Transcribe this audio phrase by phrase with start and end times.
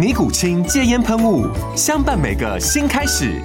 [0.00, 1.46] 尼古清戒烟喷雾，
[1.76, 3.38] 相伴每个新开始。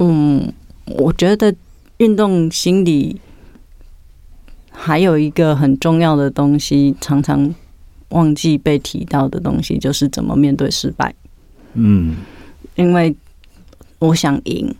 [0.00, 0.52] 嗯，
[0.86, 1.54] 我觉得
[1.98, 3.20] 运动心理
[4.72, 7.54] 还有一个很重要的东西，常常
[8.08, 11.14] 忘记被提到的东西，就是怎么面对失败。
[11.74, 12.16] 嗯，
[12.74, 13.14] 因为
[14.00, 14.74] 我想赢，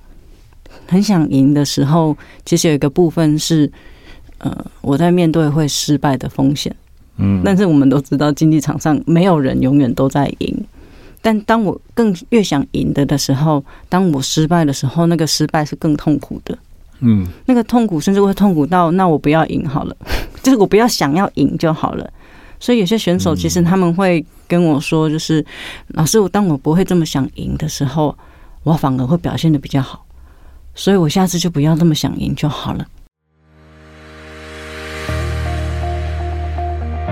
[0.88, 3.70] 很想赢的时候，其实有一个部分是，
[4.38, 6.74] 呃，我在面对会失败的风险。
[7.16, 10.64] 嗯，但是我们都知道，竞技场上没有人永远都在赢。
[11.22, 16.58] 但当我更越想赢的的时候，当我失败的时候，那个失败是更痛苦的。
[17.00, 19.96] 嗯，那个痛苦甚至会痛苦到，那我不要赢好了，
[20.42, 22.10] 就是我不要想要赢就好了。
[22.60, 25.44] 所以有些选手其实他们会跟我说，就是
[25.88, 28.16] 老师，我当我不会这么想赢的时候，
[28.62, 30.04] 我反而会表现的比较好。
[30.74, 32.86] 所以我下次就不要那么想赢就好了。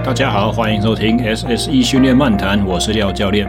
[0.04, 3.48] 大家好，欢迎收听 SSE 训练漫谈，我是廖教练。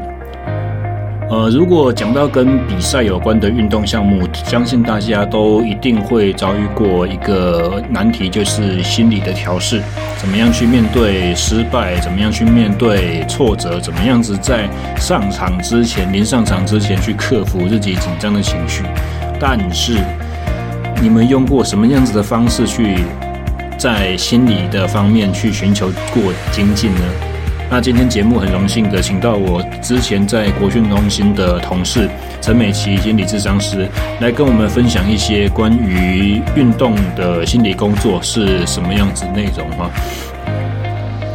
[1.28, 9.82] 呃，如果讲到跟比赛有关的运动项目，相信大家都一定会遭遇过一个难题，就是心理的调试。
[10.18, 12.00] 怎么样去面对失败？
[12.00, 13.80] 怎么样去面对挫折？
[13.80, 18.84] 怎么样子在上场之前，临上场之前去克服自己紧张的情绪？
[19.40, 19.98] 但是，
[21.02, 23.00] 你们用过什么样子的方式去？
[23.84, 27.02] 在心理的方面去寻求过精进呢？
[27.70, 33.86] 那今天节目很荣幸的请到我之前在国训中心的同事陈美琪心理智商师
[34.22, 39.92] 来跟我们分享一些关于运动的心理工作是什么样子内容哈。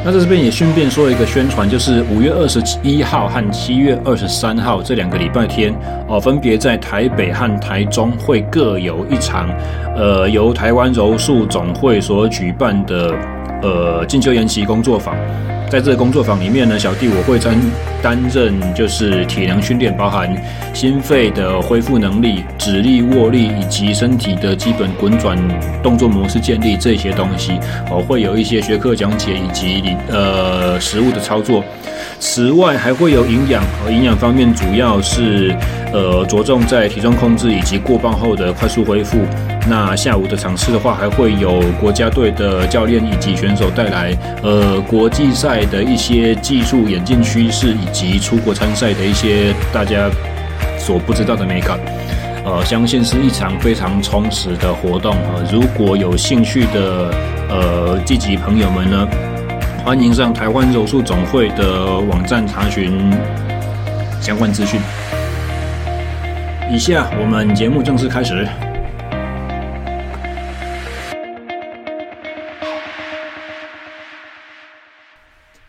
[0.04, 5.74] 那在这边也顺便说一个宣传，就是五月二十一号和七月二十三号这两个礼拜天
[6.08, 9.50] 哦，分别在台北和台中会各有一场，
[9.96, 13.12] 呃，由台湾柔术总会所举办的
[13.62, 15.14] 呃进修研习工作坊。
[15.70, 17.60] 在这个工作坊里面呢，小弟我会担
[18.02, 20.34] 担任就是体能训练，包含
[20.72, 25.36] 心肺的恢复能力、指力、握力以及身体的基本滚转
[25.82, 27.52] 动作模式建立这些东西。
[27.90, 31.62] 我会有一些学科讲解以及呃实物的操作。
[32.18, 35.54] 此外还会有营养，和营养方面主要是
[35.92, 39.18] 呃着重在体重控制以及过磅后的快速恢复。
[39.68, 50.08] 那下午的场次的话，还会有国家队的教练以及选手带来呃国际赛的一些技术演进趋势，以及出国参赛的一些大家
[50.78, 51.78] 所不知道的美感。
[52.46, 55.14] 呃，相信是一场非常充实的活动。
[55.34, 57.14] 呃，如果有兴趣的
[57.50, 59.06] 呃积极朋友们呢，
[59.84, 63.12] 欢迎上台湾柔术总会的网站查询
[64.18, 64.80] 相关资讯。
[66.70, 68.48] 以下我们节目正式开始。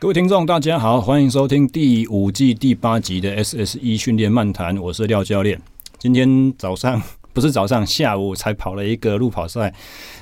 [0.02, 5.62] 各位听众，大家好，欢迎收听第五季第八集的 SSE 训练漫谈，我是廖教练。
[5.98, 9.74] 今天早上不是早上，下午才跑了一个路跑赛，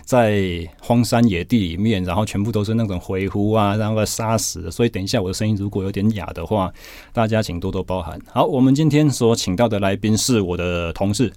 [0.03, 6.73] 在荒山野地里面，然后全部都是那种灰呼啊，然后沙石，所以等一下我的声音如果有点哑的话，
[7.13, 8.19] 大家请多多包涵。
[8.33, 11.31] 好，我们今天所请到的来宾是我的同事，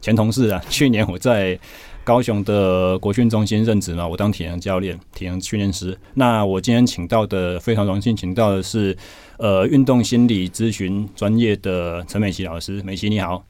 [0.00, 1.58] 前同事啊，去年我在。
[2.04, 5.96] 高雄的国训中心任职嘛，我当体能教练、体能训练师。
[6.14, 8.96] 那我今天请到的非常荣幸，请到的是
[9.38, 12.82] 呃运动心理咨询专业的陈美琪老师。
[12.82, 13.44] 美琪你好，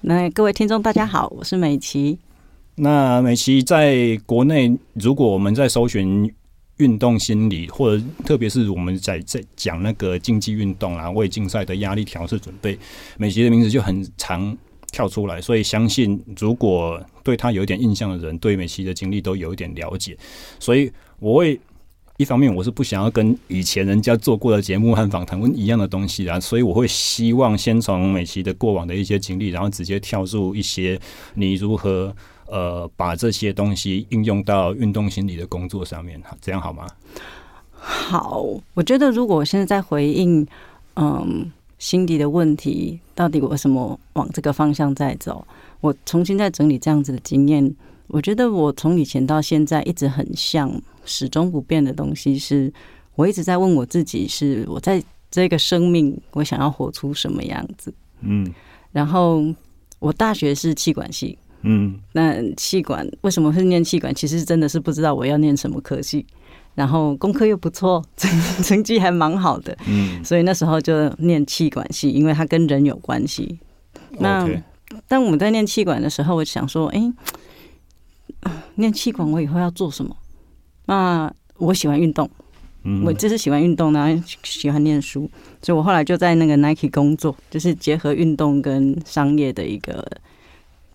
[0.00, 2.18] 那各位听众大家好，我是美琪。
[2.76, 6.32] 那美琪在国内，如果我们在搜寻
[6.78, 12.78] 运动心理，或者特别是我们在在讲那个竞技运动啊，为竞赛的压力调试准备，
[13.18, 14.56] 美琪的名字就很长。
[14.92, 20.16] 跳出来，所以相信如果对他有一点印象的人，对美琪的经历都有一点了解。
[20.58, 21.58] 所以我会
[22.16, 31.00] 一方面我是不想要跟以前人家做过的节目和访谈问一样的东西啊，所以我会希望先从美琪的过往的一些经历，然后直接跳入一些
[31.34, 32.14] 你如何
[32.46, 36.86] 呃把这些东西应用到运动心理的工作上面，这样好吗？
[37.72, 38.44] 好，
[38.74, 40.46] 我觉得如果我现在在回应，
[40.96, 41.50] 嗯，
[41.80, 45.44] 心底的问题，到底我为什么往这个方向在走？
[45.80, 47.74] 我重新再整理这样子的经验，
[48.08, 50.70] 我觉得我从以前到现在一直很像，
[51.06, 52.70] 始终不变的东西是，
[53.14, 57.92] 我一直在问我自己，是我在这个生命，我想要活出什么样子？
[58.20, 58.46] 嗯，
[58.92, 59.42] 然后
[59.98, 64.14] 我大学是气管系，嗯，那气管为什么会念气管？
[64.14, 66.26] 其实真的是不知道我要念什么科系。
[66.74, 68.30] 然后功课又不错， 成
[68.62, 73.58] 成绩还蛮好的，嗯，所以那时候就念气管系，因为它跟人有关系。
[74.18, 74.48] 那
[75.06, 77.12] 当我们在念气管的时候，我想说，哎，
[78.76, 80.16] 念气管我以后要做什么？
[80.86, 82.28] 那我喜欢运动，
[83.04, 85.30] 我就是喜欢运动，然后喜欢念书，
[85.62, 90.06] 所以我后来就在那个 Nike 工作，就是结合运动跟商业的一个。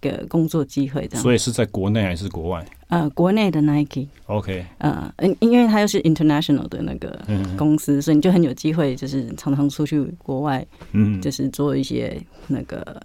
[0.09, 2.65] 个工作机会这样，所以是在国内还是国外？
[2.87, 7.19] 呃，国内的 Nike，OK，呃，因因为它又是 international 的那个
[7.57, 12.15] 公司，所以你就很有机会，就是常常出去国外，嗯，就是做一些
[12.47, 13.01] 那个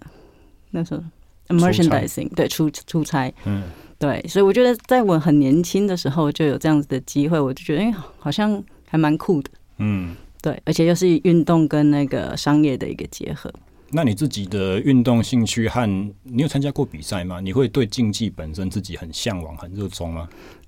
[0.69, 1.01] 那时候
[1.47, 3.63] merchandising，对，出出差，嗯，
[3.97, 9.49] 对，所以我觉得在我很年轻的时候就有这样子的机会，我就觉得哎，好像还蛮酷的，
[9.79, 13.51] 嗯，对，而且又是运动跟那个商业的一个结合。
[13.93, 15.85] 那你自己的运动兴趣和
[16.23, 17.39] 你有参加过比赛吗？
[17.41, 20.27] 你会对竞技本身自己很向往、很热衷吗？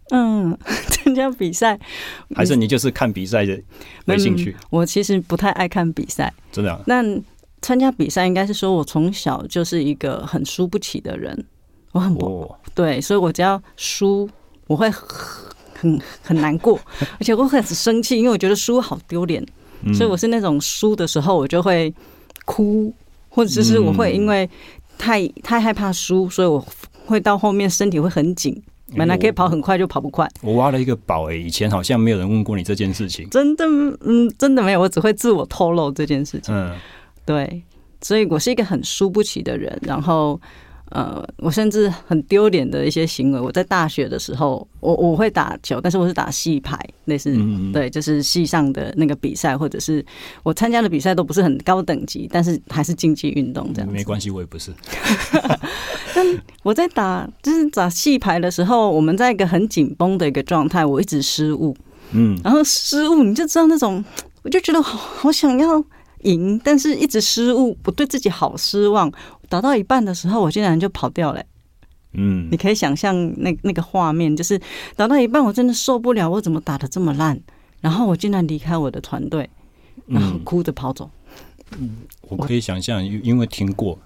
[0.09, 0.57] 嗯，
[0.89, 1.79] 参加比赛
[2.35, 3.57] 还是你就是看比赛的
[4.05, 4.51] 没兴趣？
[4.51, 6.81] 嗯，我其实不太爱看比赛，真的啊。
[6.85, 7.01] 那
[7.61, 11.45] 参加比赛应该是说我从小就是一个很输不起的人，
[11.93, 14.29] 我很不、哦、对，所以我只要输
[14.67, 14.91] 我会
[15.73, 16.77] 很很难过，
[17.17, 19.41] 而且我会很生气，因为我觉得输好丢脸，
[19.93, 21.91] 所以我是那种输的时候我就会
[22.43, 22.93] 哭。
[23.33, 24.47] 或者是我会因为
[24.97, 26.63] 太太害怕输，所以我
[27.05, 28.61] 会到后面身体会很紧，
[28.95, 30.29] 本来可以跑很快就跑不快。
[30.41, 33.27] 我挖了一个宝诶，以前好像没有人问过你这件事情。
[33.31, 33.65] 真的，
[34.01, 36.53] 嗯，真的没有，我只会自我透露这件事情。
[36.53, 36.77] 嗯，
[37.25, 37.63] 对，
[38.01, 40.39] 所以我是一个很输不起的人，然后。
[40.93, 43.39] 呃，我甚至很丢脸的一些行为。
[43.39, 47.35] 我在大学的时候，我我会打球，但是我是打戏牌，类似
[47.73, 50.05] 对，就是戏上的那个比赛，或者是
[50.43, 53.91] 我参加的比赛都不是很高等级，但是还是竞技运动这样。
[53.91, 54.71] 没关系，我也不是。
[56.13, 56.23] 但
[56.61, 61.75] 我在打就是打戏牌的时候，我们在一个很紧绷的一个状态，我一直失误，
[62.11, 64.05] 嗯，然后失误你就知道那种，
[64.43, 65.83] 我就觉得好好想要
[66.21, 69.11] 赢，但是一直失误，我对自己好失望。
[69.53, 71.45] 打到一半的时候，我竟然就跑掉了、欸。
[72.13, 74.59] 嗯，你可以想象那那个画面，就是
[74.95, 77.39] 打到一半，我真的受不了，我怎么打的这么烂？
[77.79, 79.47] 然后我竟然离开我的团队，
[80.07, 81.07] 然后哭着跑走。
[81.77, 83.99] 嗯，我可以想象，因为听过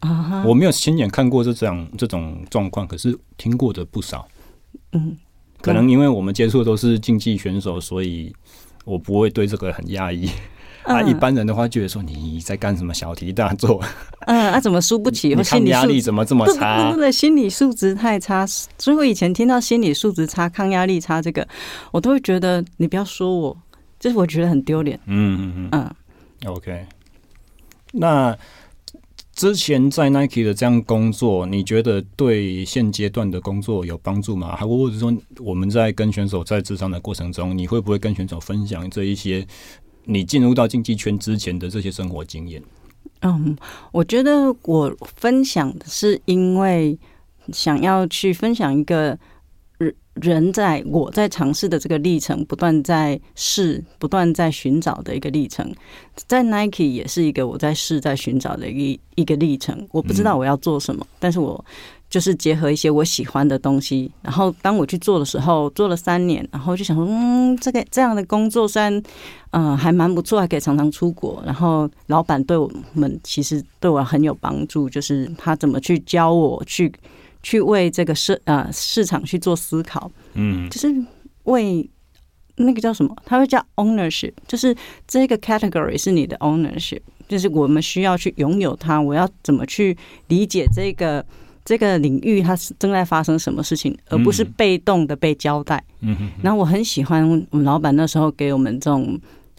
[0.00, 4.28] 啊，我没有亲眼看过这种这种状况，可是听过的不少。
[4.92, 5.16] 嗯，
[5.62, 8.30] 可能因为我们接触的都是竞技选手，所以
[8.84, 10.28] 我不会对这个很压抑。
[10.84, 13.82] 啊，一般人的话觉得说，你在干什么小题大做？
[14.26, 15.28] 嗯，啊，怎么输不起？
[15.34, 16.90] 你抗压力怎么这么差？
[16.90, 18.46] 对对对，心理素质太差。
[18.46, 21.46] 所以我以前听到心理素质差、抗压力差这个，
[21.92, 23.56] 我都会觉得你不要说我，
[23.98, 24.98] 就是我觉得很丢脸。
[25.04, 26.50] 嗯嗯嗯嗯。
[26.50, 26.86] OK，
[27.92, 28.34] 那
[29.34, 34.56] 之前在 Nike 的这样工作，你觉得对现阶段的工作有帮助吗？
[34.56, 39.46] 还或者说我们在跟选手在智商的过程中，你会不会跟选手分享这一些？
[40.04, 42.62] 你进入到竞技圈之前的这些生活经验，
[43.20, 43.56] 嗯，
[43.92, 46.98] 我觉得我分享的是因为
[47.52, 49.18] 想要去分享一个
[49.78, 55.72] 人人在我在尝试的这个历程，不断在试，不断在寻找的一个历程，
[56.14, 59.86] 在 Nike 也是一个我在试，在寻找的一一个历程。
[59.92, 61.64] 我不知道我要做什么，但是我。
[62.10, 68.92] 就是结合一些我喜欢的东西，然后当我去做的时候，做了三年，然后就想说，嗯，这个这样的工作虽然，
[69.52, 71.40] 嗯、呃，还蛮不错，还可以常常出国。
[71.46, 76.92] 然后老板对我们其实对我很有帮助，就是他怎么去教我去
[77.44, 80.92] 去为这个市呃市场去做思考，嗯，就是
[81.44, 81.88] 为
[82.56, 84.74] 那个叫什么，他会叫 ownership，就是
[85.06, 89.00] 这个 category 是你的 ownership，就是我们需要去拥有它。
[89.00, 91.24] 我要怎么去理解这个？
[91.70, 95.80] 这个领域它是正在发生什么事情，而不是被动的被交代。
[96.00, 96.28] 嗯哼。
[96.42, 99.16] 然后我很喜欢我们老板那时候给我们这种，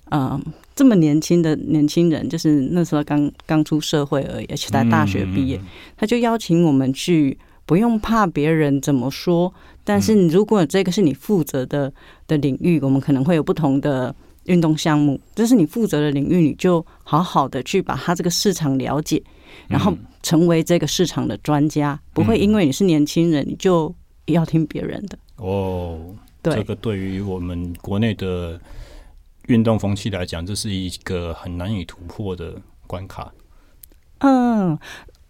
[0.10, 0.38] 呃，
[0.76, 5.58] 这么年轻的年轻人，就是那时候刚刚出社会而已，而且在大学毕业，
[5.96, 9.54] 他就邀请我们去，不用怕别人怎么说，
[9.86, 11.94] 但是如果这个是你负责的
[12.28, 14.14] 的领域，我们可能会有不同的
[14.48, 15.18] 运动项目。
[15.34, 19.24] 这是你负责的领域，你就好好的去把它这个市场了解，
[19.68, 23.94] 然后成为这个市场的专家，不会因为你是年轻人，你就
[24.26, 25.18] 要听别人的。
[25.38, 28.60] 哦，对，这个对于我们国内的
[29.48, 32.56] 运动风气来讲，这是一个很难以突破的
[32.86, 33.34] 关卡。
[34.20, 34.78] 嗯，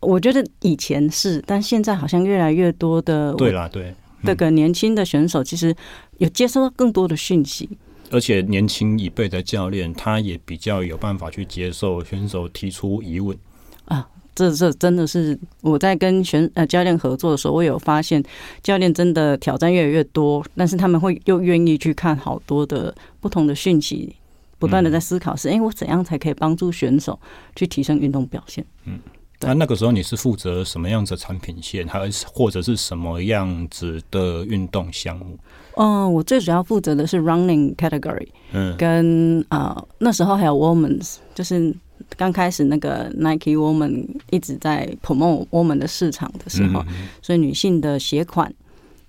[0.02, 3.34] 我觉得以前是，但现在好像越来越多的。
[3.36, 5.74] 对啦，对，这个年轻的选手其实
[6.18, 7.70] 有接收到更多的讯息，
[8.12, 13.38] 而且年轻一辈的教练他也比较有办法去接受选手提出疑问
[13.86, 14.08] 啊。
[14.34, 18.24] 这这真的是我在跟选呃教练合作的时候，我有发现
[18.64, 24.16] 教练真的挑战越来越多，但是他们会又愿意去看好多的不同的讯息。
[24.58, 27.20] 不断的在思考是，哎、欸，我怎样才可以帮助选手
[27.56, 28.64] 去提升运动表现？
[28.86, 29.00] 嗯，
[29.40, 35.36] 那那个时候你是负责什么样子的产品线，还是或者是什么样子的运动项目？
[35.78, 41.76] 嗯、呃，我最主要负责的是 running category，嗯，跟啊、呃、那时候还有 women's，就是
[42.18, 48.54] 刚开始那个 Nike woman 一直在 promote woman 的市场的时候，嗯、所以女性的鞋款，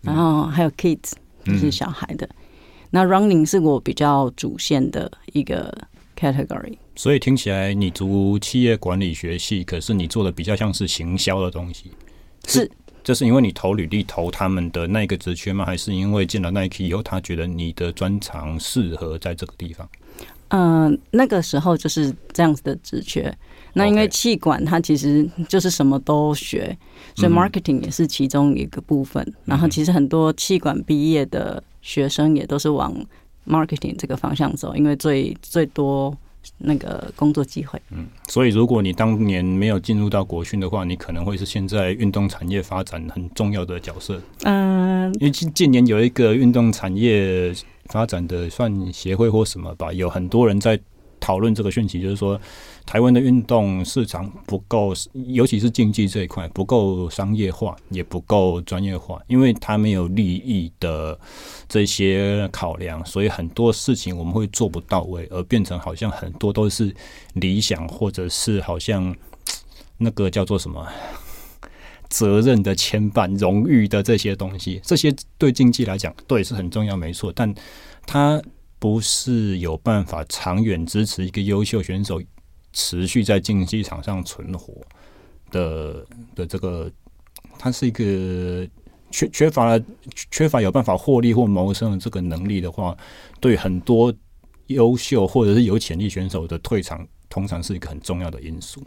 [0.01, 1.13] 然后还有 kids，
[1.45, 2.27] 就是小孩的。
[2.27, 2.37] 嗯
[2.95, 5.75] 那 running 是我比较主线的一个
[6.15, 11.91] category，所以听起来你读企业管理学系，可是你做的比较像是行销的东西，
[12.47, 12.71] 是？
[13.03, 15.65] 这是因为你投履历投他们的那个职缺吗？
[15.65, 19.89] 还是因为进了 Nike 以后，他觉得你的专长适合在这个地方？
[20.53, 23.31] 嗯、呃，那个时候就是这样子的职缺。
[23.75, 26.75] 那因为气管它其实就是什么都学，
[27.15, 29.27] 所以 marketing 也是其中一个部分。
[29.45, 31.63] 然后其实很多气管毕业的。
[31.85, 32.95] 学生也都是往
[33.45, 36.17] marketing 这个方向走，因为最最多
[36.59, 37.77] 那个工作机会。
[37.91, 44.23] 嗯，所以如果你当年没有进入到国训的话，你可能会是现在运动产业发展很重要的角色。
[44.45, 47.53] 嗯，因为近近年有一个运动产业
[47.87, 50.79] 发展的算协会或什么吧，有很多人在。
[51.25, 52.37] 讨论这个讯息，就是说，
[52.85, 61.17] 台湾的运动市场不够，尤其是竞技这一块不够商业化，也不够专业化，因为它没有利益的
[61.69, 66.93] 这些考量，所以很多事情我们会做不到位，而变成好像很多都是
[67.35, 69.15] 理想，或者是好像
[69.99, 70.85] 那个叫做什么
[72.13, 77.53] 责任的牵绊、荣誉的这些东西，这些对竞技来讲，对是很重要，没错，但
[78.07, 78.41] 它。
[78.83, 82.21] 不是有办法长远支持一个优秀选手
[82.73, 84.75] 持续在竞技场上存活
[85.53, 86.05] 的
[86.35, 86.91] 的这个，
[87.61, 88.69] 他是一个
[89.13, 89.81] 缺缺乏了
[90.33, 92.97] 缺乏有办法获利或谋生的这个能力的话，
[93.39, 94.13] 对很多
[94.67, 98.85] 优秀或者是有潜力选手的退场，通常是一个很重要的因素。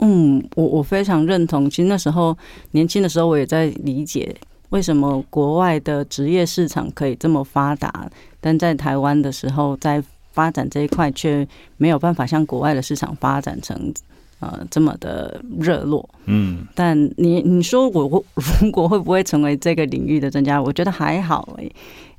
[0.00, 1.68] 嗯，我我非常认同。
[1.68, 2.36] 其实那时候
[2.72, 4.34] 年轻的时候，我也在理解。
[4.70, 8.06] 为什么国外的职业市场可以这么发达，
[8.38, 13.92] 但在台湾的时候，在发展这一块却没有办法像国外的市场发展成
[14.40, 16.06] 呃这么的热络？
[16.26, 18.22] 嗯，但你你说我
[18.60, 20.60] 如果会不会成为这个领域的专家？
[20.60, 21.72] 我觉得还好诶，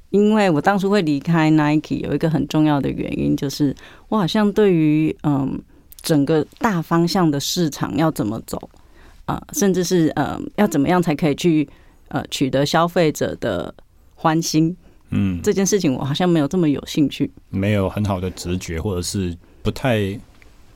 [0.10, 3.76] 因为我当初会离开 Nike 有一个很重要的原因，就是
[4.08, 5.62] 我好像对于嗯
[6.02, 8.70] 整个大方向的市场要怎么走
[9.26, 11.68] 啊，甚至是呃要怎么样才可以去。
[12.12, 13.72] 呃，取得消费者的
[14.16, 14.76] 欢心，
[15.12, 20.20] 嗯，这件事情我好像没有这么有兴趣，没有很好的直觉，或者是不太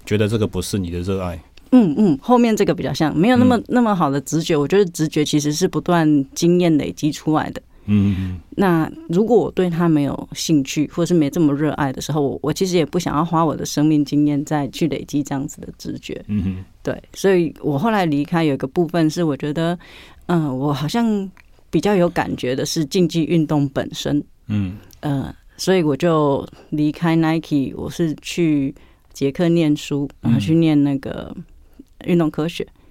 [0.05, 1.43] 觉得这个不是你的热爱。
[1.71, 4.55] 嗯嗯，后面这个比较像，没有那么、嗯、那么好的直觉。
[4.55, 7.59] 我觉得直觉其实是不断经验累积出来的。
[7.85, 8.39] 嗯嗯。
[8.51, 16.23] 那如果我对他没有兴趣，或是没这么热爱的时候，我我其实也不想要花我的生命经验再去累积这样子的直觉。
[16.27, 19.77] 嗯哼，对，所以我后来离开有一个部分是我觉得。
[20.27, 21.29] 嗯，我好像
[21.69, 24.23] 比较有感觉的是竞技运动本身。
[24.47, 28.73] 嗯，呃，所以我就离开 Nike，我是去
[29.11, 31.35] 捷克念书，然后去念那个
[32.05, 32.63] 运动科学。
[32.63, 32.82] 嗯，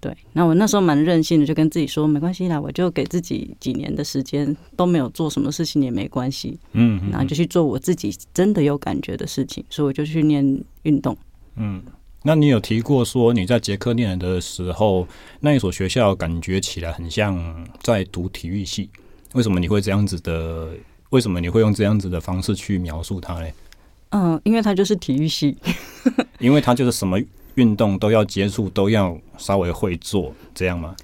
[0.00, 0.16] 对。
[0.32, 6.58] 那我那时候蛮任性的，就跟自己说没关系啦，我就给自己几年的时间，都没有做什么事情也没关系。
[6.72, 11.16] 嗯，然后就去做我自己真的有感觉的事情，所以我就去念运动。
[11.56, 11.82] 嗯。
[12.24, 15.08] 那你有提过说你在捷克念的时候，
[15.40, 18.88] 那一所学校感觉起来很像在读体育系，
[19.32, 20.70] 为什么你会这样子的？
[21.10, 23.46] 为什么你会用这样子的方式去描述它呢？
[24.10, 25.54] 嗯，因为它就是体育系，
[26.38, 27.18] 因为它就是什么
[27.56, 30.94] 运动都要接触，都要稍微会做，这样吗？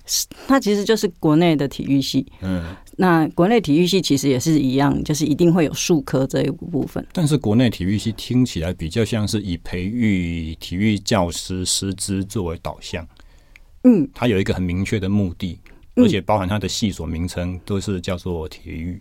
[0.46, 2.24] 它其实就是国内的体育系。
[2.40, 2.74] 嗯。
[3.00, 7.06] 那国内体育系其实也是一样，就是一定会有数科这一部分。
[7.12, 13.06] 但是国内体育系听起来比较像是以培育体育教师师资作为导向，
[13.84, 15.60] 嗯，它有一个很明确的目的，
[15.94, 19.00] 而且包含它的系所名称都是叫做体育。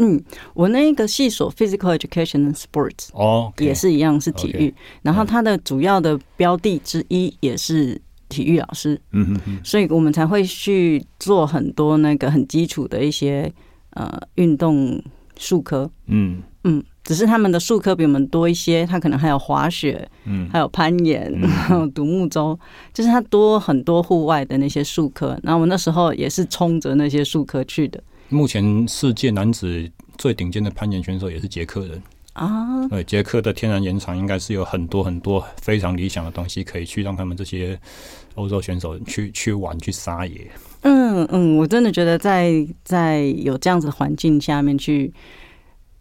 [0.00, 0.20] 嗯，
[0.54, 9.00] 我那个系所 Physical Education and Sports 哦，也是一样是体育，然后它的主要的标的之一也是体育老师。
[9.12, 13.52] 嗯哼哼，所以我们才会去做很多那个很基础的一些
[13.90, 15.02] 呃运动
[15.36, 15.90] 术科。
[16.06, 22.58] 嗯嗯，只是他们的术科比我们多一些，他可能还有滑雪，嗯，还有攀岩，还有独木舟，
[22.92, 25.38] 就是他多很多户外的那些术科。
[25.42, 28.02] 然后我那时候也是冲着那些术科去的。
[28.28, 32.02] 目前世界男子最顶尖的攀岩选手也是捷克人
[32.34, 37.80] 啊，对，捷克的天然岩场应该是有很多很多非常理想的东西可以去让他们这些
[38.38, 40.50] 欧洲选手去去玩去撒野。
[40.82, 45.12] 嗯嗯，我真的觉得在在有这样子的环境下面去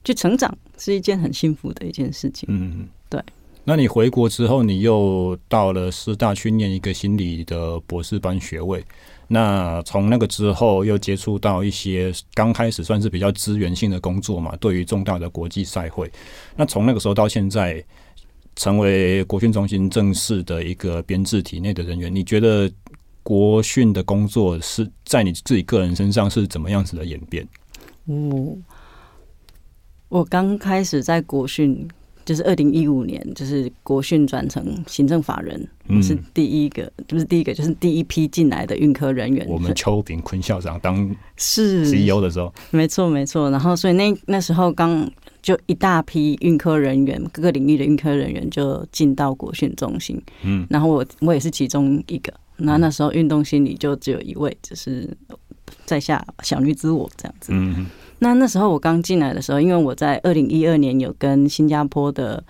[0.04, 2.48] 去成长是一件很幸福的一件事情。
[2.50, 3.20] 嗯，对。
[3.64, 8.82] 那你回国之后，你又到了师大去念一个心理的博士班学位。
[9.28, 16.10] 那从那个之后，又接触到一些刚开始算是比较资源性的工作嘛，对于重大的国际赛会。
[16.56, 17.84] 那从那个时候到现在，
[18.58, 22.70] 成为国训中心正式的一个编制体内的人员，你觉得
[23.24, 27.48] 国训的工作是在你自己个人身上是怎么样子的演变？
[28.08, 28.58] 哦，
[30.10, 31.88] 我刚开始在国训。
[32.28, 39.48] 就是二零一五年，就是国训转成行政法人，嗯、是第一个，不是第一个，就是第一批进来的运科人员。
[39.48, 43.50] 我们邱炳坤校长当是 CEO 的时候，没错没错。
[43.50, 45.10] 然后，所以那那时候刚
[45.48, 50.22] 就一大批运科人员，各个领域的运科人员就进到国训中心。
[50.44, 52.34] 嗯，然后我我也是其中一个。
[52.58, 55.10] 那那时候运动心理就只有一位，就是
[55.86, 57.54] 在下小女子我这样子。
[57.54, 57.86] 嗯。
[58.20, 62.44] 那那时候我刚进来的时候，因为我在二零一二年有跟新加坡的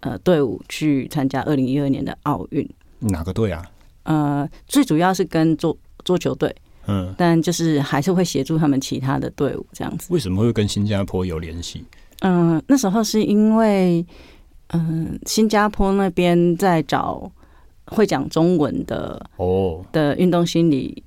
[0.00, 2.68] 呃队伍去参加二零一二年的奥运。
[2.98, 3.64] 哪个队啊？
[4.02, 6.52] 呃，最主要是跟桌桌球队，
[6.88, 10.08] 嗯，但就是还是会协助他们其他的队伍这样子。
[10.12, 11.84] 为什么会跟新加坡有联系？
[12.20, 14.04] 嗯、呃，那时候是因为
[14.68, 17.30] 嗯、呃，新加坡那边在找
[17.86, 19.84] 会讲中文的哦。
[19.92, 21.02] 的运动心理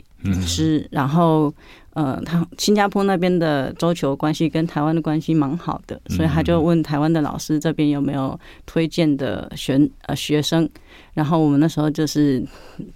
[0.46, 1.54] 师，嗯、然后。
[1.96, 10.68] 呃，他新加坡那边的桌球关系跟台湾的关系蛮好的，所以他就问台湾的老师这边有没有推荐的学呃学生，
[11.14, 12.44] 然后我们那时候就是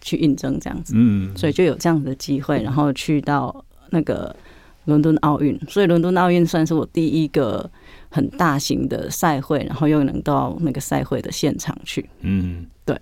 [0.01, 4.35] 去应征这样子，嗯，所以就有这样子的机会，然后去到那个
[4.85, 7.69] 伦敦奥运，所以伦敦奥运算是我第一个
[8.09, 12.97] 很大型的赛会，然后又能到那个赛会的现场去，嗯，对。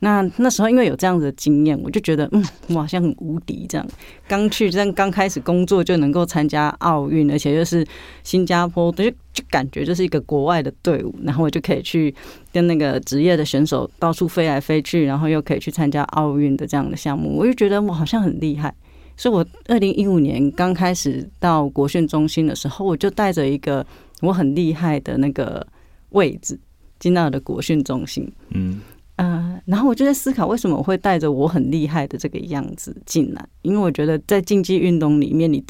[0.00, 3.84] 那那时候因为有这样子的经验，我就觉得嗯，我好像很无敌这样。
[4.28, 7.84] 刚去，这样刚开始工作就能够参加奥运，而且又是
[8.22, 12.14] 新加坡，就就感觉就是一个国外的队伍，然后我就可以去
[12.52, 18.72] 跟那个职业的选手到处飞来飞去，然后又可以去参加奥运的这样的项目，我就觉得我好像很厉害。
[19.16, 23.84] 所以我二零一五年刚开始到国训中心的时候，我就带着一个
[24.20, 25.66] 我很厉害的那个
[26.10, 26.58] 位置
[26.98, 28.80] 进到的国训中心，嗯。
[29.16, 33.44] 呃，然后我就在思考，为什么我会带着我很厉害的这个样子进来？
[33.62, 35.60] 因为我觉得在竞技运动里面，你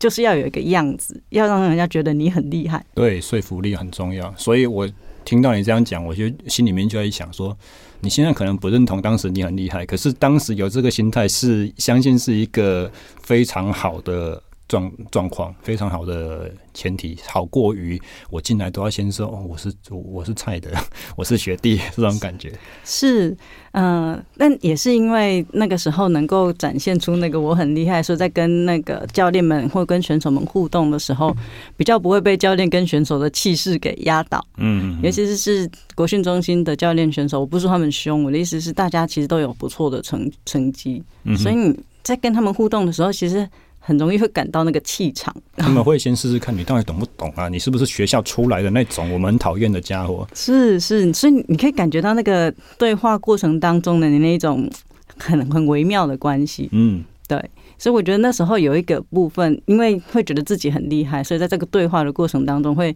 [0.00, 2.84] 就是要有一个样子，要让人家觉得你很厉害。
[2.92, 4.34] 对，说服力很重要。
[4.36, 4.90] 所以我
[5.24, 7.56] 听到你这样讲，我就心里面就在想说，
[8.00, 12.90] 你现在可能不认同当时你很厉害，可是当时有这个心态，是相信是一个
[13.22, 14.42] 非常好的。
[14.70, 20.70] 状状况非常好的前提，好过于我进来都要先说，哦，我是我是菜的，
[21.18, 22.52] 我是学弟 这种感觉。
[22.84, 23.36] 是，
[23.72, 31.36] 嗯、呃，但也是因为那个时候能够展现出那个我很厉害，说在跟那个教练们或跟选手们互动的时候，
[31.76, 34.40] 比较不会被教练跟选手的气势给压倒。
[34.58, 41.02] 嗯，尤其是是国训中心的教练选手，我不是说他们凶，我的意思是大家其实都有不错的成成绩，
[41.36, 43.48] 所以你在跟他们互动的时候，其实。
[43.80, 47.48] 很容易会感到那个气场，他们会先试试看你到底懂不懂啊？
[47.48, 50.28] 你是不是学校出来的那种我们很讨厌的家伙？
[50.34, 54.70] 是是，所以你可以感觉到那个对话过程当中的你那种
[55.18, 56.68] 很很微妙的关系。
[56.72, 57.38] 嗯，对，
[57.78, 62.94] 所以我觉得那时候有一个部分，因为会觉得自己很厉害，所以在这个对话的过程当中会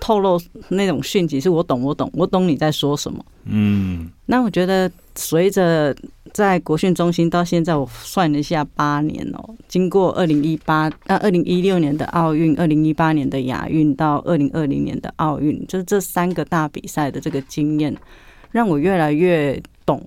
[0.00, 0.38] 透露
[0.70, 3.24] 那种讯息，是我懂，我懂，我懂你在说什么。
[3.44, 5.94] 嗯，那我觉得随着。
[6.32, 9.54] 在国训中心到现在，我算了一下，八年哦。
[9.68, 17.96] 经过二零一八、呃二零一六年的奥运、二零一八年的亚运到二零二零年的奥运，就是这三个大比赛的这个经验，
[18.50, 20.04] 让我越来越懂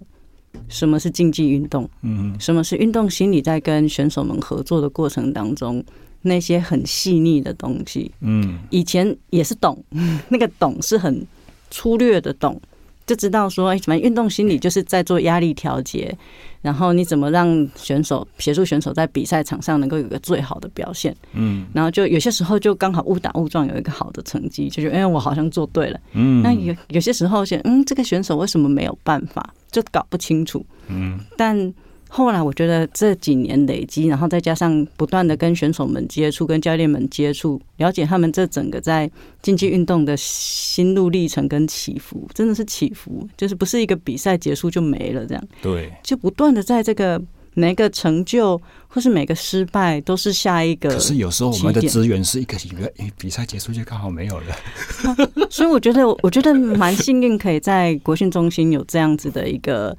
[0.68, 5.82] 什么是竞技运动，嗯，什么是运动心理，在跟选手们合作的过程当中，
[6.24, 9.82] 那些很细腻的东西，嗯，以前也是懂，
[10.28, 11.26] 那个懂是很
[11.72, 12.60] 粗略的懂。
[13.08, 16.16] 就知道说，哎，什么运动心理就是在做压力调节，
[16.62, 31.74] 然后你怎么让选手协助选手在比赛场上能够有个最好的表现，嗯，然后就有些时候就刚好误打误撞有一个好的成绩，就觉得哎，我好像做对了，嗯，那有有些时候想，嗯，这个选手为什么没有办法，就搞不清楚，嗯，但。
[32.10, 39.10] 后来我觉得这几年累积，然后再加上不断的跟选手们接触、跟教练们接触，了解他们这整个在
[39.42, 45.44] 竞技运动的心路历程跟起伏，真的是起伏，就是不是一个比赛结束就没了这样。
[45.62, 47.22] 对，就不断的在这个
[47.54, 50.90] 每个成就或是每个失败，都是下一个。
[50.90, 54.56] 可是有时候我们的资源是一个比赛，比赛结束就刚好没有了。
[55.52, 59.96] 所以我觉得，我觉得蛮幸运，可以在国训中心有这样子的一个。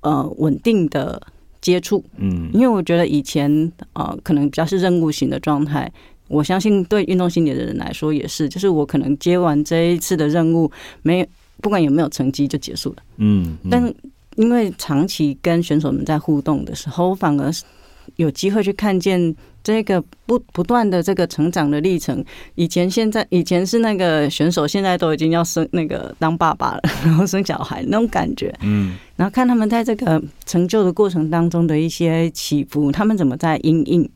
[0.00, 1.20] 呃，稳定的
[1.60, 5.90] 接触，嗯，因为我觉得以前呃，可能比较是任务型的状态。
[6.28, 10.70] 我相信对运动心理的人来说也是，就是我可能接完这一次的任务，
[11.02, 11.26] 没
[11.60, 13.56] 不管有没有成绩就结束了，嗯。
[13.62, 13.94] 嗯，但
[14.36, 17.62] 因为长期跟选手们在互动的时候，反而是
[18.16, 19.34] 有机会去看见。
[19.64, 22.22] 这个不不断的这个成长的历程，
[22.54, 34.06] 以前现在以前是那个选手，现在都已经要生那个当爸爸了，然后生小孩那种感觉，嗯，然后看他们在这个成就的过程当中的一些起伏，他们怎么在应应，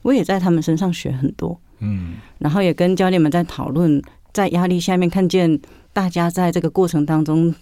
[0.00, 4.00] 我也在他们身上学很多，嗯，然后也跟教练们在讨论，
[4.32, 5.60] 在压力下面看见
[5.92, 7.54] 大家在这个过程当中，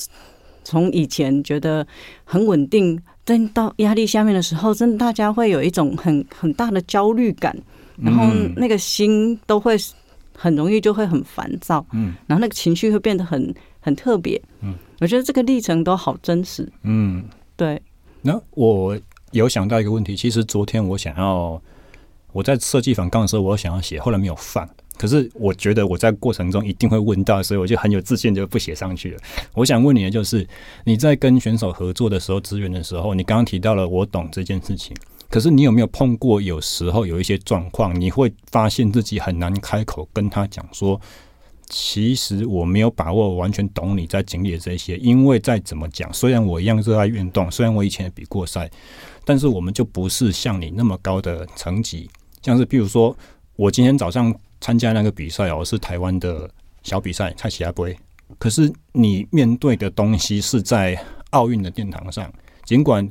[0.63, 1.85] 从以前觉得
[2.23, 3.03] 很稳定。
[3.25, 7.57] 真到压力下面的时候，真的大家会有一种很很大的焦虑感，
[7.97, 8.25] 然后
[8.57, 9.77] 那个心都会
[10.37, 17.25] 很容易就会很烦躁，嗯，然后那个情绪会变得很很特别，嗯，我觉得这个历程都好真实，嗯，
[17.57, 17.81] 对。
[18.23, 18.99] 那我
[19.33, 21.61] 有想到一个问题，其实昨天我想要
[22.33, 24.69] 我在设计反纲的时候，我想要写，后来没有放。
[25.03, 29.19] 可是我觉得我在过程中一定会问到，所以我就很有自信就不写上去了。
[29.53, 30.47] 我想问你的就是，
[30.85, 34.97] 你在跟选手合作的时候，资源的时候，你刚刚提到了我懂这件事情，
[35.29, 41.01] 可是你有没有碰过有时候有一些状况，你会发现自己很难开口跟他讲说，
[41.69, 48.71] 其实我没有把握完全懂你在经历的这些，因为再怎么讲，虽然我一样热爱运动，虽然我以前也比过赛，
[49.25, 52.09] 但是我们就不是像你那么高的层级，
[52.41, 53.17] 像是譬如说
[53.57, 54.33] 我今天早上。
[54.63, 56.49] 参加那个比赛哦，是台湾的
[56.85, 57.97] 小比赛，蔡奇亚杯。
[58.39, 60.97] 可是你面对的东西是在
[61.31, 62.33] 奥运的殿堂上。
[62.65, 63.07] 尽管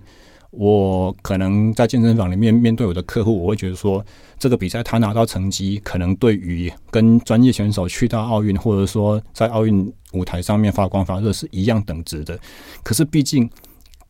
[0.52, 4.04] 我可能在健身房里面面对我的客户，我会觉得说，
[4.40, 12.40] 这个比赛他拿到成绩，可能对于跟专业选手去到奥运，或者说在奥运舞台上面发光发热是一样等值的。
[12.82, 13.48] 可是毕竟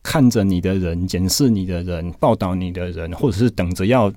[0.00, 4.12] 看着你的人、检视你的人、报道你的人，或者是等着要。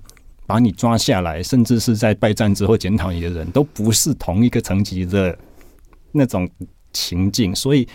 [0.48, 5.38] 把你抓下来，甚至是在败战之后检讨你的人都不是同一个层级的
[6.12, 6.50] 那种
[6.94, 7.88] 情境，所以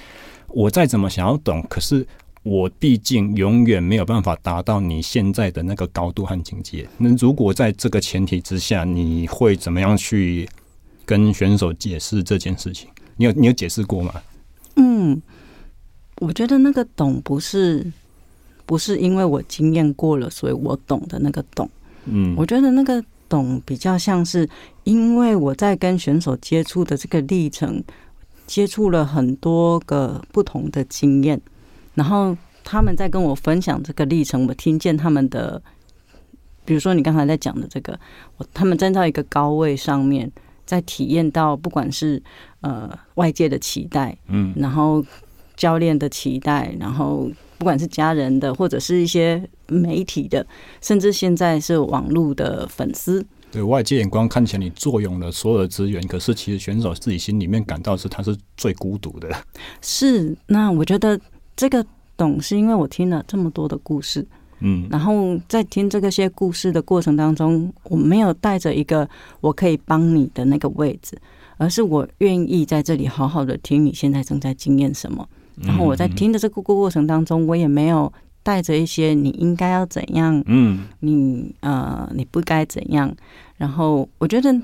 [0.49, 2.07] 我再怎么想要懂，可是
[2.43, 6.89] 我毕竟永远没有办法达到你现在的那个高度和境界。
[6.99, 10.49] 那如果在这个前提之下，你会怎么样去
[11.05, 12.89] 跟选手解释这件事情？
[13.17, 14.15] 你有你有解释过吗？
[14.77, 15.21] 嗯，
[16.17, 17.93] 我觉得那个懂不是
[18.65, 21.71] 不是因为我经验过了，所以我懂的那个懂。
[22.05, 24.49] 嗯，我觉得那个懂比较像是，
[24.85, 27.83] 因为我在跟选手接触的这个历程，
[28.47, 31.41] 接触了很多个不同的经验，
[31.95, 35.63] 然后他们在跟我分享这个历程，我听见他们的，
[36.65, 37.99] 比如说你刚才在讲的这个，
[38.39, 40.31] 我他们站在一个高位上面，
[40.65, 42.23] 在体验到不管是
[42.63, 45.05] 呃外界的期待，嗯，然后
[45.57, 47.31] 教练的期待，然后。
[47.61, 50.45] 不管是家人的，或者是一些媒体的，
[50.81, 59.29] 甚至现在是网络的粉丝，对外界眼光看起来你坐拥了所有的资源，可是其实选手自己心里面感到是他是最孤独的。
[59.83, 61.21] 是，那我觉得
[61.55, 61.85] 这个
[62.17, 64.27] 懂是因为我听了这么多的故事，
[64.61, 69.07] 嗯，然后在听这个些故事的过程当中，我没有带着一个
[69.43, 71.15] 我可以帮你的那个位置，
[71.59, 75.29] 而是我愿意在这里好好的听你现在正在经验什么。
[75.65, 83.15] 然后我在听的这个过程当中，我也没有带着一些你应该要怎样，嗯，你呃你不该怎样。
[83.57, 84.55] 然后我觉得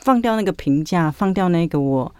[0.00, 2.14] 放掉那个评价，放掉那个我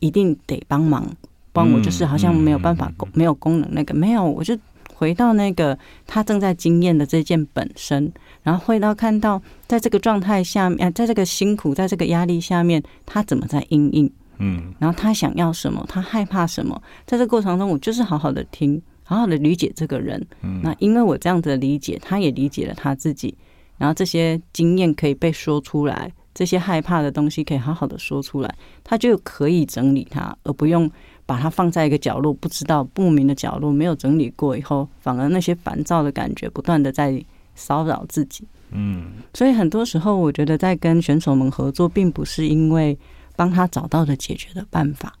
[0.00, 1.04] 一定得帮忙
[1.52, 4.56] 帮我，就是好像没有办法功没有功能那个没有，我就
[4.94, 14.10] 回到那个他正在经验的这件本身，然后回到看到在这个状态下面，在这个辛苦，在这个压力下面，他怎么在应应。
[14.38, 20.24] 嗯，然后他想要什么，他害怕什么，在这过程中，我就是好好的听，好好的理解这个人。
[20.42, 23.36] 嗯，那因为我这样子的理解，他也理解了他自己，
[23.78, 30.90] 然后这些经验可以被说出来，这些害怕的东西可以好好的说出来，他就可以整理他，而不用
[31.26, 38.44] 把它放在一个角落，不知道不明的角落，没有整理过以后，反而那些烦躁的感觉不断的在骚扰自己。
[38.76, 42.98] 嗯，所以很多时候，我觉得在跟选手们合作，并不是因为
[43.36, 45.16] 帮他找到的解决的办法。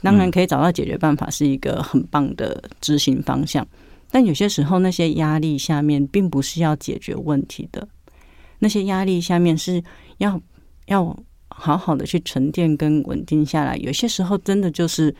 [0.00, 3.66] 当然，可以找到解决办法是一个很棒的执行方向，
[4.10, 7.88] 但有些时候，那些压力下面并不是要解决问题的，
[8.60, 9.82] 那些压力下面是
[10.18, 10.40] 要
[10.86, 11.16] 要
[11.48, 13.76] 好好的去沉淀跟稳定下来。
[13.78, 15.12] 有些时候，真的就是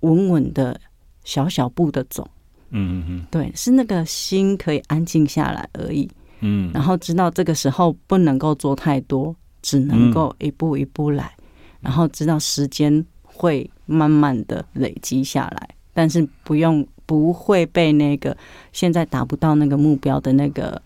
[0.00, 0.80] 稳稳的
[1.24, 2.26] 小小步的走。
[2.70, 6.10] 嗯嗯嗯，对，是那个心可以安静下来而已。
[6.40, 11.44] 嗯，然后知道这个时候不能够做太多，只能够一步一步来，嗯、
[11.80, 18.36] 然后知道时间会慢慢的累积下来，但是不用不会被那个
[18.72, 20.80] 现在达不到那个目标的那个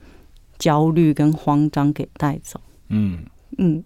[0.61, 2.61] 焦虑跟慌张给带走。
[2.91, 3.19] 嗯
[3.59, 3.83] 嗯，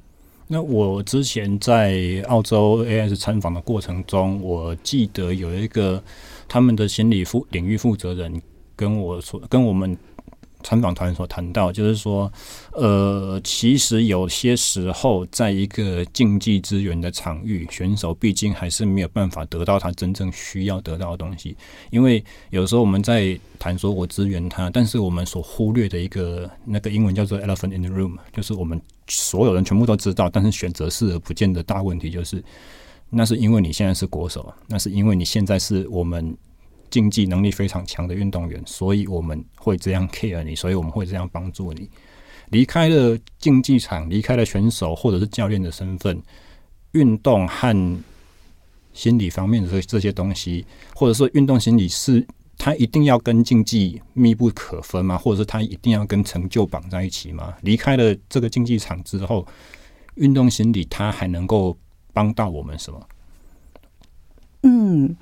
[0.46, 6.05] 那我之前在澳洲 AS 参访的过程中，我记得有一个
[6.46, 8.42] 他们的心理负领域负责人
[8.76, 9.96] 跟我说，跟我们。
[10.62, 12.33] 参访团所谈到，就是说，
[12.72, 21.57] 呃，其实有些时候，在一个竞技资源的场域，选手毕竟还是没有办法得到他真正需要得到的东西。
[21.90, 32.42] 因为有时候我们在谈说我支援他，但是我们所忽略的一个那个英文叫做 “elephant in the room”，就是我们所有人全部都知道，但是选择视而不见的大问题，就是
[33.11, 36.37] 那是因为你现在是国手，那是因为你现在是我们。
[36.92, 41.88] 竞技能力非常强的运动员，所以我们会这样 care 你，所以我们会这样帮助你。
[42.50, 46.22] 离开了竞技场，离开了选手或者是教练的身份，
[46.92, 48.02] 运动和
[48.92, 52.26] 心理方面的这这些东西，或者说运动心理是
[52.59, 55.16] 它一定要跟竞技密不可分吗？
[55.16, 57.55] 或者是它一定要跟成就绑在一起吗？
[57.62, 59.46] 离开了这个竞技场之后，
[60.16, 61.74] 运动心理它还能够
[62.12, 63.09] 帮到我们什么？
[64.64, 65.16] 嗯。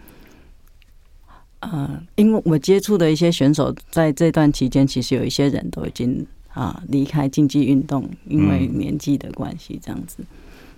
[1.60, 10.24] 呃，因为我接触的一些选手，在这段期间，其实有一些人都已经啊离开竞技运动，因为年纪的关系，这样子。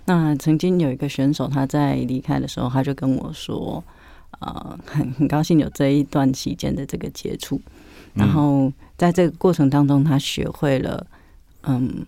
[0.05, 3.83] 那曾经有一个选手，他在离开的时候，他就跟我说，
[4.39, 7.61] 呃，很很高兴有这一段期间的这个接触，
[8.13, 11.07] 然后在这个过程当中，他学会了，
[11.63, 12.05] 嗯。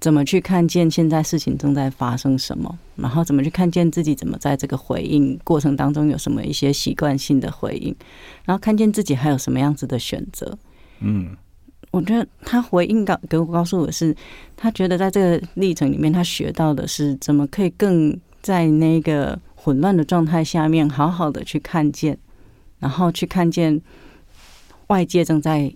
[0.00, 2.78] 怎么去看见现在事情正在发生什么？
[2.94, 7.94] 然后怎么去看见自己怎么在这个回应过程当中有什么一些习惯性的回应？
[8.44, 10.56] 然后看见自己还有什么样子的选择？
[11.00, 11.36] 嗯，
[11.90, 14.14] 我觉得他回应告给我告诉我是，
[14.56, 22.16] 他觉得在这个历程里面，他学到的是怎么可以更在那个混乱的状态下面，好好的去看见，
[22.78, 23.80] 然后去看见
[24.86, 25.74] 外界正在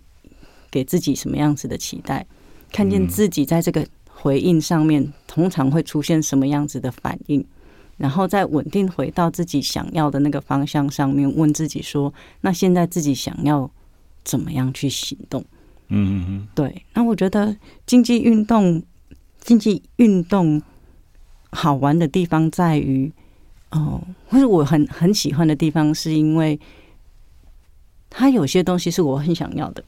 [0.71, 2.25] 给自己什么样子的期待，
[2.71, 3.85] 看见自己在这个。
[4.23, 7.45] 回应上面通常会出现什么样子的反应，
[7.97, 13.69] 然后再稳定回到自己想要的那个方向上面，问自己说：“那现在自己想要
[14.23, 15.45] 怎么样去行动？”
[15.95, 16.85] 嗯嗯嗯，对。
[16.95, 18.81] 那我觉得竞技运动，
[19.41, 20.63] 竞技运动
[21.51, 23.13] 好玩的地方在于，
[23.73, 26.61] 哦，或者我很很喜欢的地方，是因为
[28.09, 29.83] 它有些东西是我很想要的，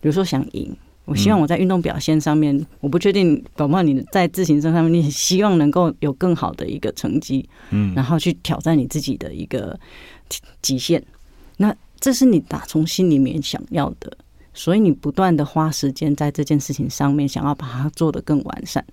[0.00, 0.76] 比如说想赢。
[1.04, 9.78] 我希望我在运动表现上面，嗯、我不确定，搞不好你在自行车上面，你希望能够有更好的一个成绩，嗯，然后去挑战你自己的一个
[10.62, 11.02] 极限。
[11.56, 14.16] 那这是你打从心里面想要的，
[14.54, 18.84] 所以你不断的花时间在这件事情上面，想要把它做得更完善。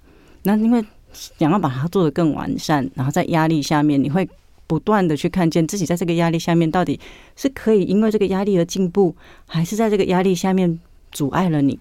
[0.43, 4.27] 那因为想要把它做得更完善，然后在压力下面，你会
[4.65, 6.99] 不断的去看见自己在这个压力下面到底
[7.35, 10.79] 是可以因为这个压力而进步，还是在这个压力下面
[11.11, 11.79] 阻碍了你。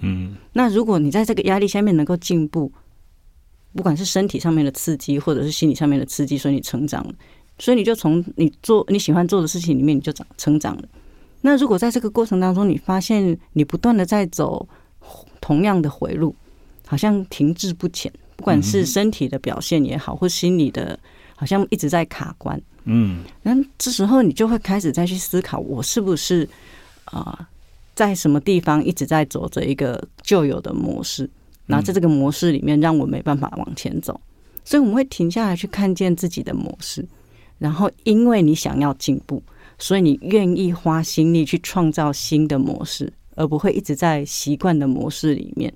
[0.00, 2.70] 嗯，那如果你在这个压力下面能够进步，
[3.74, 7.14] 不管是身体上面的刺激，或者是心理上面的刺激，所以你成长了，
[7.58, 10.88] 所以你就从你做你喜欢做的事情里面，你就长成长了。
[11.42, 14.66] 那如果在这个过程当中，你发现你不断的在走
[15.40, 16.34] 同样的回路，
[16.86, 20.98] 好像停滞不前，不管是身体的表现也好，或心理的，
[21.34, 22.60] 好像一直在卡关。
[22.84, 26.48] 嗯，那这时候你就会开始再去思考，我是不是
[27.04, 27.36] 啊？
[27.38, 27.46] 呃
[27.96, 31.28] 在什么地方一直在走着一个旧有的模式，
[31.64, 34.20] 然后在这个模式里面让我没办法往前走，
[34.64, 37.04] 所以我们会停下来去看见自己的模式，
[37.58, 39.42] 然后因为你想要进步，
[39.78, 45.72] 所以你愿意花心力去创造新的模式，而不会一直在习惯的模式里面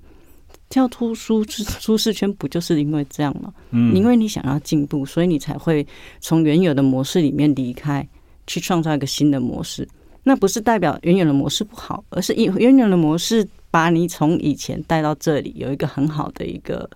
[0.69, 3.51] 跳出舒适舒适圈，不就是因为这样吗？
[3.71, 5.85] 嗯，因为你想要进步，所以你才会
[6.19, 8.07] 从原有的模式里面离开，
[8.45, 9.87] 去创造一个新的模式。
[10.23, 16.89] 那不是代表原有的模式不好，而是原原有的模式把你从以前带到这里，有一个很好的一个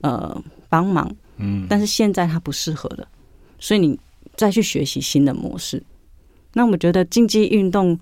[0.00, 3.08] 呃帮忙，嗯，但是现在它不适合了，
[3.58, 3.98] 所以你
[4.36, 5.82] 再去学习新的模式。
[6.54, 7.98] 那我觉得竞技运动，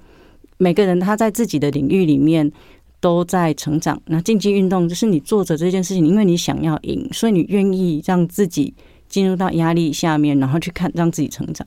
[0.58, 2.50] 每个人他在自己的领域里面
[3.00, 4.00] 都在成长。
[4.06, 8.72] 那竞技运动就是你做着这件事情，因为你想要赢，所以你愿意让自己
[9.08, 11.66] 进入到压力下面，然后去看让自己成长。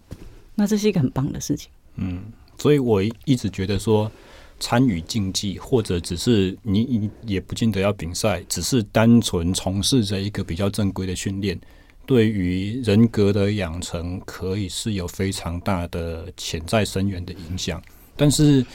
[0.55, 1.69] 那这是一个很棒的事情。
[1.95, 2.19] 嗯，
[2.59, 4.11] 所以我一直觉得说，
[4.59, 11.57] 参与竞技或者只是你也不见得要比赛，只是单纯从事着一个比较正规的训练。
[12.05, 17.81] 对于人格的养成，可以是有非常大的潜在深远的影响。
[18.17, 18.65] 但是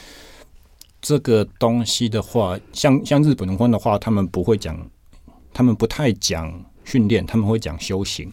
[1.03, 4.90] 这个东西的话，像像日本人的话，他们不会讲，
[5.53, 8.33] 他们不太讲训练，他们会讲修行，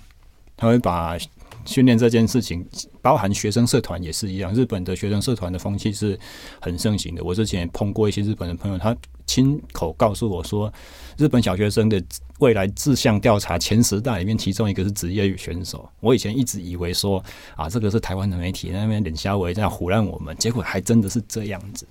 [0.56, 1.18] 他会把。
[1.66, 2.66] 训练这件事情，
[3.02, 4.54] 包含学生社团也是一样。
[4.54, 6.20] 日本的学生社团的风气是
[6.60, 7.24] 很盛行的。
[7.24, 8.96] 我之前也碰过一些日本的朋友，他
[9.26, 10.72] 亲口告诉我说，
[11.18, 12.04] 日本小学生的
[12.40, 15.88] 未来志向调查前十大里面，其中一个是职业选手。
[16.00, 17.24] 我以前一直以为说
[17.56, 21.88] 啊，这个是台湾的媒体那边冷笑话在胡乱我们，结果还真的是这样子。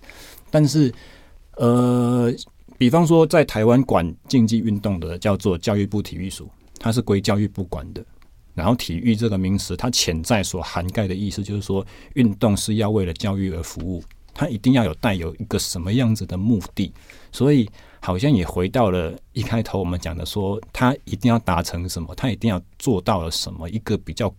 [0.51, 0.93] 但是，
[1.57, 2.33] 呃，
[2.77, 8.05] 比方说在台湾管竞技运动的叫做教育部体育署，它是归教育部管的。
[8.61, 16.93] 然后，体育这个名词，它潜在所涵盖的意思，就是说，运动是要为了教育而服务，它一定要有带有一个什么样子的目的。
[17.33, 17.67] 所以，
[18.01, 24.31] 好像也回到了一开头我们讲的，说它一定要达成什么，它一定要做到了什么，一个比较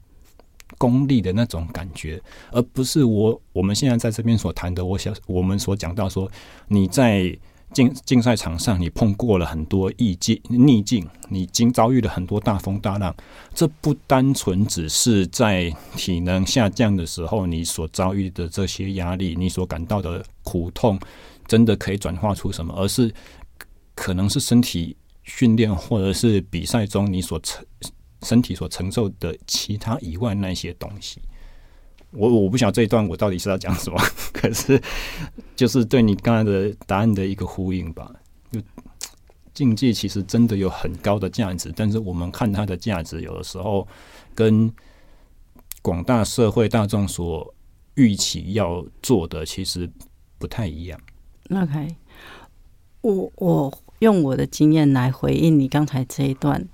[0.78, 6.32] 功利的那种感觉，而不是我我们现在在这边所谈的，我想我们所讲到说
[6.68, 7.36] 你在。
[7.74, 13.16] 竞竞赛场上，你碰过了很多逆境，逆境，你经遭遇了很多大风大浪。
[13.54, 21.00] 这不单纯只是在体能下降的时候，你所遭遇的这些压力，你所感到的苦痛，
[21.48, 22.74] 真的可以转化出什么？
[22.78, 23.14] 而是
[23.96, 27.66] 可能是身体训练，或者是比赛中你所承
[28.24, 31.22] 身体所承受的其他以外那些东西。
[32.12, 33.98] 我我不晓得这一段我到底是要讲什么，
[34.34, 34.82] 可是
[35.56, 38.12] 就是对你刚才的答案的一个呼应吧。
[38.52, 38.60] 就
[39.54, 43.88] 竞技其实真的有很高的价值，但是我们看它的价值，有的时候
[44.36, 44.72] 跟
[45.82, 47.54] 广大社会大众所
[47.96, 49.90] 预期要做的其实
[50.38, 51.00] 不太一样。
[51.50, 51.96] OK，
[53.02, 56.68] 我我用我的经验来回应你刚才这一段。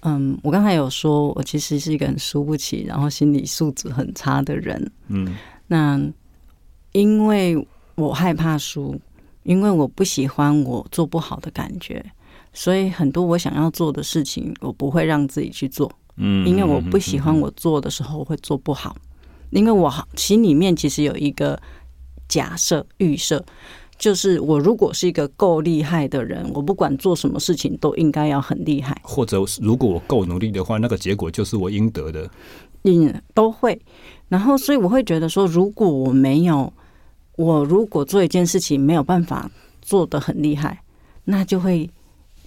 [0.00, 4.90] 嗯，我刚才有说，我其实是一个很输不起，然后心理素质很差的人。
[5.08, 5.34] 嗯，
[5.66, 6.00] 那
[6.92, 8.98] 因为我害怕输，
[9.42, 12.04] 因为我不喜欢我做不好的感觉，
[12.52, 15.90] 所以很多我想要做的事情，我不会让自己去做。
[16.16, 18.96] 嗯，因为我不喜欢我做的时候会做不好，
[19.50, 21.60] 因为我心里面其实有一个
[22.28, 23.44] 假设预设。
[23.98, 28.96] 就是我如果是一个够厉害的人，我不管做什么事情都应该要很厉害。
[29.02, 32.30] 或者如果我够努力的话，那个结果就是我应得的。
[32.84, 33.78] 嗯，都会。
[34.28, 36.72] 然后，所以我会觉得说，如果我没有，
[37.36, 39.50] 我如果做一件事情没有办法
[39.82, 40.80] 做的很厉害，
[41.24, 41.90] 那就会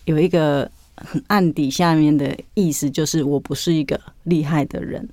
[0.06, 5.08] 有一个很暗底下面的意思，就是我不是一个厉害的人。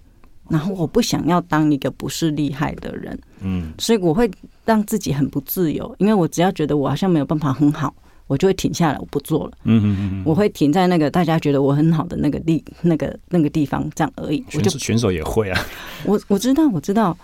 [0.49, 4.31] 然后我不想要当一个不是厉害的人，嗯，所以我会
[4.69, 7.95] 让自己很不自由，因为我只要觉得我好像没有办法很好，
[8.27, 14.45] 我就会停下来，我不做了，嗯嗯嗯，我会停在那个大家觉得我很好的那个地那个那个地方这样而已。
[14.51, 15.59] 选手选手也会啊，
[16.05, 17.17] 我我知道我知道，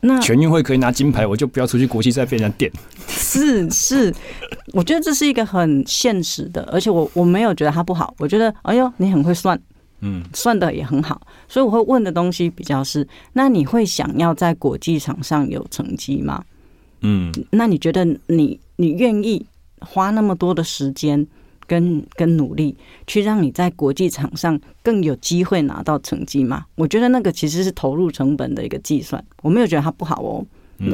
[0.00, 2.72] 那全运会可以拿金牌，我就不要出去国际赛被人家电。
[3.06, 4.14] 是是，
[4.72, 9.60] 我觉得这是一个很现实的，而且我我没有觉得他不好，我觉得哎呦你很会算。
[10.00, 16.44] 嗯，算的也很好，所以我会问的东西比较是：那你会想要在国际场上有成绩吗？
[17.06, 19.44] 嗯，那你觉得你你愿意
[19.80, 21.24] 花那么多的时间
[21.66, 26.64] 跟跟努力，去让你在国际场上更有机会拿到成绩吗？
[26.74, 30.44] 我觉得那个其实是投入成本的一个计算，我没有觉得它不好哦。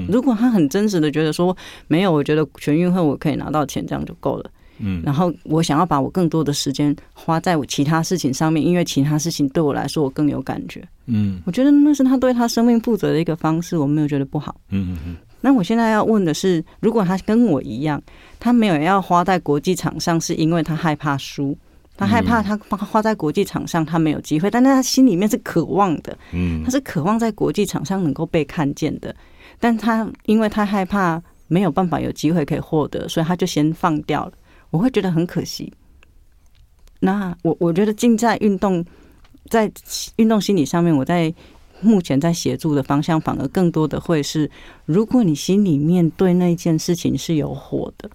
[0.09, 1.57] 如果他很真实的觉得说
[1.89, 4.51] 没有，我觉得全运会我可以拿到钱，这样就够了。
[4.79, 10.87] 嗯，然后我想要把我更多的时间花在我其他事情上面，因为其他事情对我来说我更有感觉。
[11.07, 14.55] 嗯，我觉得那是他对他生命负责的一个方式，我没有觉得不好。
[14.71, 15.17] 嗯嗯嗯。
[15.43, 18.03] 那我现在要问的是，如果他跟我一样，
[18.41, 21.55] 他没有要花在国际场上，是因为他害怕输，
[21.97, 26.17] 他害怕他花在国际场上他没有机会，但是他心里面是渴望的。
[26.33, 29.15] 嗯，他是渴望在国际场上能够被看见的，
[29.61, 34.33] 但他因为他害怕没有办法有机会可以获得，所以他就先放掉了。
[34.71, 35.71] 我会觉得很可惜。
[37.01, 38.83] 那我我觉得竞赛运动
[39.51, 39.71] 在
[40.17, 41.35] 运动心理上面，我在
[41.83, 44.51] 目前在协助的方向，反而更多的会是：
[44.87, 48.09] 如果你心里面对那件事情是有火的，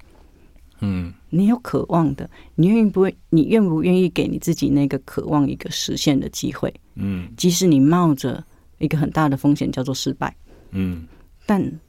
[0.80, 3.15] 嗯，你有渴望的，你愿意不愿？
[3.30, 6.74] 你愿不愿意给你自己那个渴望一个实现的机会？
[6.95, 8.43] 嗯，即使你冒着
[8.80, 10.36] 一个很大的风险叫做失败。
[10.72, 11.05] 嗯，
[11.45, 11.80] 但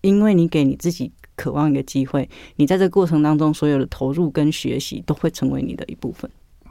[0.00, 6.30] 因为你给你自己渴望一个机会，你在这个过程当中所有的投入跟学习都会成为你的一部分。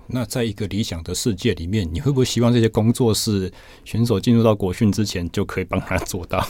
[0.10, 3.52] 那在一个理想的世界里面，你会不会希望这些工作是
[3.84, 6.46] 选手进入到国训之前就可以帮他做到？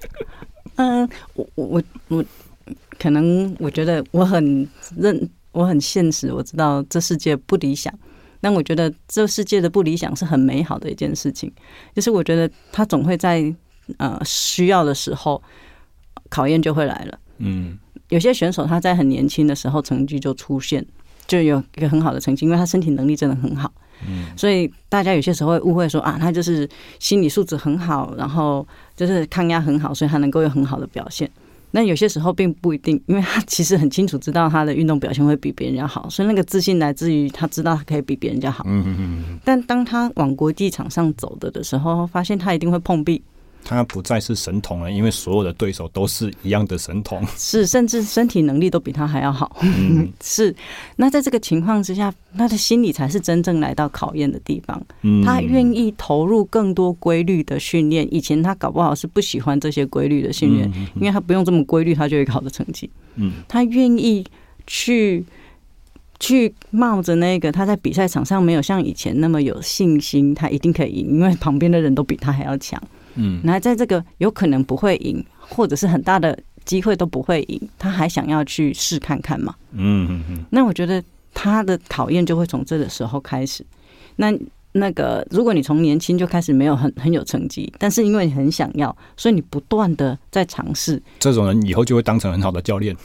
[0.76, 2.24] 嗯，我我我我
[2.98, 4.66] 可能我觉得我很
[4.96, 7.92] 认，我很现实，我知道这世界不理想，
[8.40, 11.52] 但我觉得这世界的不理想是很美好的一件事情。
[11.94, 13.54] 就是我觉得他总会在
[13.98, 15.42] 呃需要的时候，
[16.28, 17.18] 考验就会来了。
[17.38, 17.78] 嗯，
[18.08, 20.84] 有些选手他在很年轻的时候成绩就出现。
[21.30, 23.72] 就有一个很好的成绩，因为他身体能力真的很好，
[24.04, 26.68] 嗯，所以大家有些时候会误会说啊，他就是
[26.98, 28.66] 心理素质很好，然后
[28.96, 31.30] 就是抗压很好，所以他能够有很好的表现。
[31.70, 38.64] 那有些时候并不一定，因为他其实很清楚知道他的运动表现会比别人要好，所以那个自信来自于他知道他可以比别人家好。
[38.66, 39.38] 嗯嗯嗯。
[39.44, 43.22] 但当他往国际场上走的的时候，发现他一定会碰壁。
[43.64, 49.58] 他不再是神童了，因为所有的对手都是一样的神童， 是甚至身体能力都比他还要好。
[49.62, 50.54] 嗯、 是，
[50.96, 54.82] 那在这个情况之下，他的心理才是真正来到考验的地方。
[55.02, 62.90] 嗯、他愿意投入更多规律的训练，以前他搞不好是不喜欢这些规律的训练，嗯、因为他不用这么规律，他就有好的成绩。
[63.16, 64.24] 嗯，他愿意
[64.66, 65.24] 去
[66.18, 72.80] 去冒着那个他在比赛场上没有像以前那么有信心，他一定可以赢，因为旁边的人都比他还要强。
[73.20, 79.54] 嗯，那在这个有可能不会赢，或者是很大的机会都不会赢，他还想要去试看看嘛？
[79.72, 80.44] 嗯嗯嗯。
[80.50, 81.02] 那我觉得
[81.34, 83.64] 他的考验就会从这个时候开始。
[84.16, 84.32] 那。
[84.72, 92.96] 那个，如果你从年轻就开始没有很很有成绩，但是因为你很想要，所以你不断的在尝试，这种人以后就会当成很好的教练。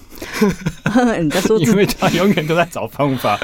[1.20, 3.40] 你在说，因为他永远都在找方法。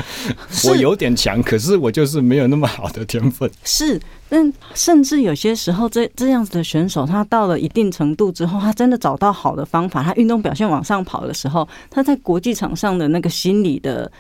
[0.69, 3.49] 我有点强，可是我就是没有那么好的天分。
[3.63, 3.99] 是，
[4.29, 14.11] 但甚至有些时候，这这样子的选手，他到了一定程度之后，他真的找到好的方法，他运动表现往上跑的时候，他在国际场上的那个心理的。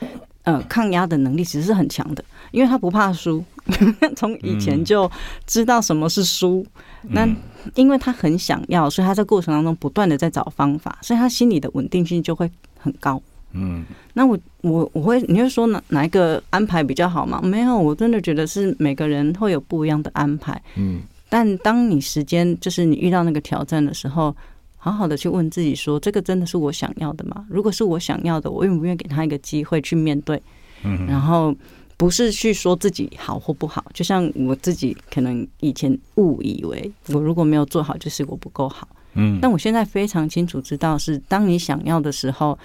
[0.43, 3.43] 呃，抗压的能力其实是很强的，因为他不怕输，
[4.15, 5.09] 从以前就
[5.47, 6.65] 知道什么是输。
[7.09, 7.27] 那
[7.75, 13.21] 因为他很想要，所以他在过程当中不断的在找方法，所以他心里的稳定性就会很高。
[13.53, 13.83] 嗯，
[14.13, 17.41] 那我我我会，你会说哪哪一个安排比较好吗？
[17.43, 20.61] 没有，我真的觉得是每个人会有不一样的安排。
[20.75, 24.35] 嗯，但当你时间就是你遇到那个挑战的时候。
[24.83, 27.45] 好好的去问自己说，这个真的是我想要的吗？
[27.47, 30.41] 如果是我想要的，我愿不愿意给他一个机会去面对？
[30.83, 31.55] 嗯，然后
[32.01, 38.87] 不是去说自己好或不好，就像我自己可能以前误以为我如果没有做好，就是我不够好。
[39.13, 42.57] 嗯，但我现在非常清楚知道，是当你想要的时候，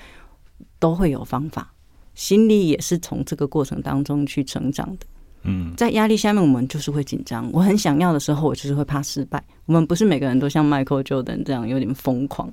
[0.79, 1.71] 都会有方法。
[2.15, 5.07] 心理也是从这个过程当中去成长的。
[5.43, 7.47] 嗯，在压力下面，我们就是会紧张。
[7.53, 9.45] 我很想要的时候，我就是会怕失败。
[9.67, 12.51] 我们不是每个人都像 Michael Jordan 这样有点疯狂，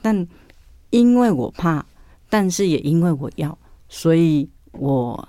[0.00, 0.24] 但
[0.90, 1.84] 因为我怕，
[2.30, 3.58] 但是也因为我要，
[3.88, 5.28] 所以我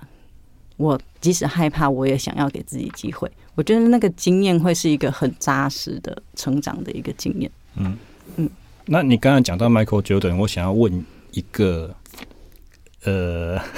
[0.76, 3.30] 我即使害怕，我也想要给自己机会。
[3.54, 7.50] 我觉得那个经验会是一个很扎实的成长的一个经验。
[7.76, 7.96] 嗯
[8.36, 8.50] 嗯，
[8.86, 11.94] 那你刚刚讲到 Michael Jordan，我想要问一个，
[13.04, 13.60] 呃。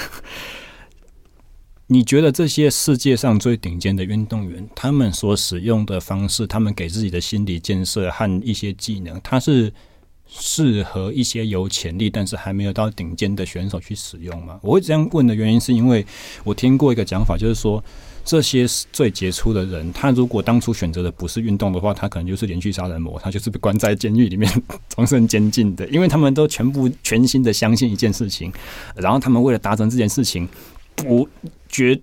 [1.88, 9.72] 你觉得这些世界上最顶尖的运动员，他们所使用的方式，他们给自己的心理建设和一些技能，他是
[10.28, 14.58] 适合一些有潜力但是还没有到顶尖的选手去使用吗？
[14.62, 16.04] 我会这样问的原因，是因为
[16.44, 17.82] 我听过一个讲法，就是说
[18.24, 24.50] 这些最杰出的人，他如果当初选择的不是运动的话，他可能就是连续杀人魔，他就是被关在监狱里面
[24.88, 28.52] 终身监禁的，因为他们都全部全心的相信一件事情，
[28.94, 30.48] 然后他们为了达成这件事情。
[30.96, 31.28] 不
[31.68, 32.00] 绝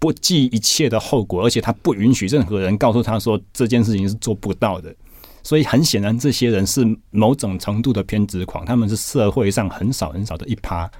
[0.00, 4.92] 不计一切的后果，而且他不允许任何人告诉他说这件事情是做不到的。
[5.42, 10.90] 所以很显然，这些人是某种程度的偏执狂，他们是社会上很少很少的一趴。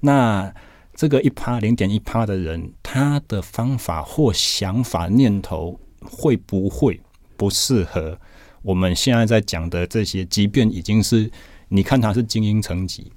[0.00, 0.52] 那
[0.94, 7.00] 这个一趴零点一趴的人，他的方法或想法念头会不会
[7.36, 8.18] 不适合
[8.62, 10.24] 我们现在在讲的这些？
[10.26, 11.30] 即便已经是
[11.68, 13.10] 你看他是精英层级，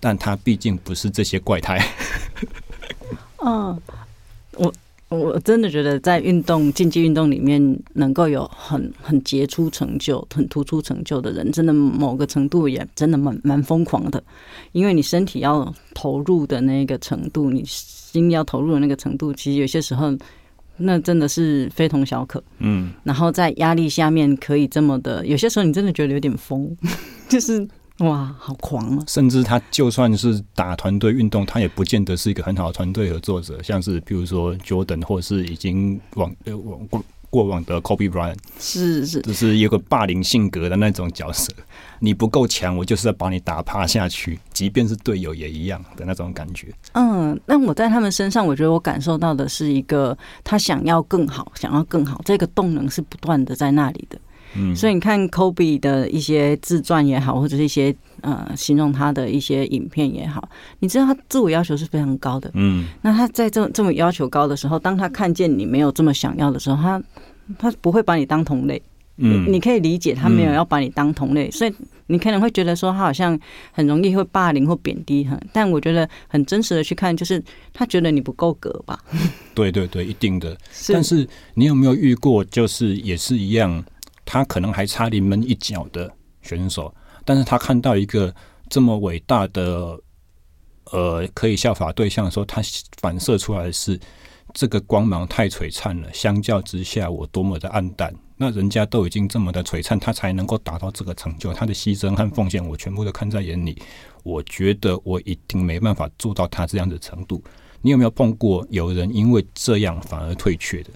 [0.00, 1.84] 但他毕竟不是这些怪胎。
[3.44, 3.80] 嗯，
[4.54, 4.72] 我
[5.10, 14.22] 我真的觉得在运动竞技运动里面，能够有很很杰出成就、很突出成就的人，真的某个程度也真的蛮蛮疯狂的。
[14.72, 20.14] 因为你身体要投入的那个程度，你心要投入的那个程度，其实有些时候
[20.76, 22.42] 那真的是非同小可。
[22.58, 26.76] 嗯，然后在压力下面可以这么的，有些时候你真的觉得有点疯，
[27.28, 27.66] 就是。
[27.98, 29.04] 哇，好狂啊！
[29.08, 33.60] 甚至他就算是打团队运动，他也不见得是一个很好的团队合作者。
[33.62, 41.52] 像是比如说 Jordan，或是已经往呃往过过往的 Kobe Bryant，是是，就是有个霸凌性格的那种角色。
[42.00, 46.68] 你不够强，我就是要把你打趴下去，即便是队友也一样的那种感觉。
[46.92, 54.16] 嗯，那我在他们身上，我觉得我感受到的是一个他想要更好，想要更好，这个动能是不断的在那里的。
[54.58, 60.48] 嗯，所以你看 Kobe 的一些自传也好，或者是一些呃形容他的一些影片也好，
[60.80, 62.50] 你知道他自我要求是非常高的。
[62.54, 67.02] 嗯，那他在这这么要求高的时候，当他看见你没有这么想要的时候，他
[67.58, 68.82] 他不会把你当同类。
[69.20, 71.74] 嗯，你可以理解他没有要把你当同类，所以
[72.06, 73.36] 你可能会觉得说他好像
[73.72, 77.42] 很容易会霸凌或贬低他，但我觉得很真实的去看，就是
[77.72, 78.96] 他觉得你不够格吧？
[79.54, 80.56] 对对对，一定的。
[80.92, 83.84] 但是你有没有遇过，就是也是一样？
[84.30, 86.12] 他可能还差临门一脚的
[86.42, 88.32] 选手，但是他看到一个
[88.68, 89.98] 这么伟大的，
[90.92, 92.60] 呃，可以效法对象的时候，他
[93.00, 93.98] 反射出来的是
[94.52, 98.14] 这个光芒太璀璨了，相较之下我多么的暗淡。
[98.36, 103.80] 那人家都已经这么的璀璨，他才能够达到这个成就，他的牺牲和奉献我全部都看在眼里。
[104.24, 107.42] 我觉得我一定没办法做到他这样的程度。
[107.80, 110.90] 你有没有碰过有人因为这样反而退却的？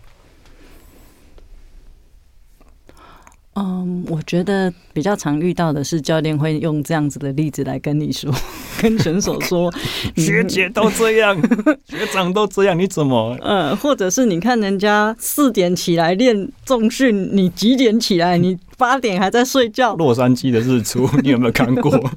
[3.55, 8.32] 嗯，我觉得比较常遇到的是教练会用这样子的例子来跟你说，
[8.80, 9.70] 跟选手说，
[10.16, 11.36] 学姐都这样，
[11.86, 13.36] 学长都这样，你怎么？
[13.42, 18.38] 嗯，或者是你看人家四点起来练重训，你几点起来？
[18.38, 19.94] 你八点还在睡觉？
[19.96, 22.11] 洛杉矶的日出，你有没有看过？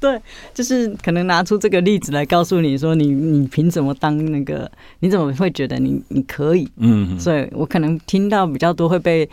[0.00, 0.18] 对，
[0.54, 4.70] 就是可能拿出这个例子来告诉你说你，你你凭什么当那个？
[5.00, 6.66] 你怎么会觉得你你可以？
[6.78, 9.28] 嗯，所以我可能听到比较多会被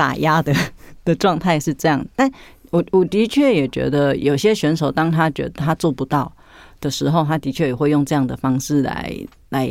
[0.00, 0.54] 打压的。
[1.02, 2.30] 的状态是这样，但
[2.70, 6.30] 我我的确也觉得有些选手，当他觉得他做不到
[6.78, 9.10] 的时候，他的确也会用这样的方式来
[9.48, 9.66] 来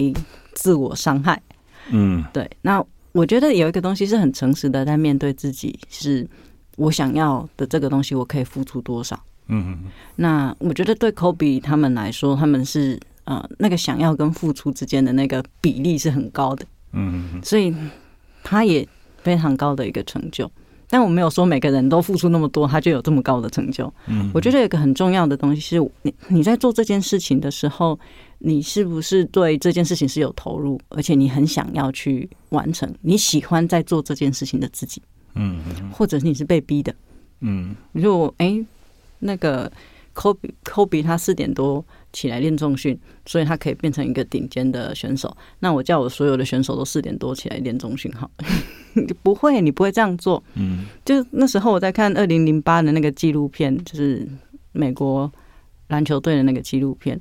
[0.53, 1.39] 自我伤害。
[1.91, 2.49] 嗯，对。
[2.63, 6.27] 那我觉得有一个东西是很诚实的，在面对自己，是
[6.77, 9.17] 我想要的这个东西，我可以付出多少？
[9.49, 9.91] 嗯嗯。
[10.15, 16.65] 那我觉得对 Kobe 他们来说，他们是呃那个想要跟付出之间的那个比例是很高的。
[16.93, 17.43] 嗯嗯。
[17.43, 17.73] 所以
[18.43, 18.85] 他也
[19.21, 20.49] 非常高的一个成就。
[20.91, 23.93] 但我没有说每个人都付出那么多，他就有这么高的成就。
[24.07, 27.99] 嗯，我觉得有一个很重要的东西是你你在做这件事情的时候，
[28.39, 34.99] 你是不是对这件事情是有投入，而且你很想要去完成，你喜欢在做这件事情的自己。
[35.35, 35.59] 嗯，
[35.93, 36.91] 或者你是被逼的。
[37.41, 38.59] 嗯，你说我哎，
[39.19, 39.71] 那个
[40.15, 45.35] Kobe Kobe 他四点多起来练重训，所以他可以变成一个顶尖的选手。
[45.59, 48.29] 那我叫我所有的选手都四点多起来练重训，好。
[49.21, 50.43] 不会，你不会这样做。
[50.55, 54.27] 嗯，就那时候我在看二零零八的那个纪录片，就是
[54.71, 55.31] 美国
[55.89, 57.19] 篮球队的那个纪录片，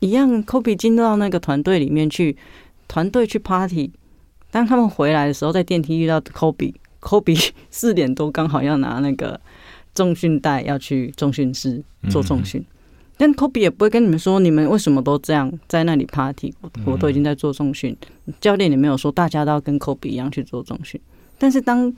[0.00, 0.44] 一样。
[0.44, 2.36] Kobe 进到那个团队里面去，
[2.88, 3.92] 团队去 party，
[4.50, 9.40] 当他们回来的时候，在电梯遇到 Kobe，Kobe 四点多刚好要拿那个
[9.94, 12.64] 重训带要去重训室做重训。
[13.16, 16.52] 但 Kobe 也不会跟你们说，你们为什么都这样在那里 party？
[16.60, 17.96] 我我都已经在做重训，
[18.40, 21.00] 教练也没有说大家都要跟 Kobe 一样去做重训。
[21.38, 21.94] 但是当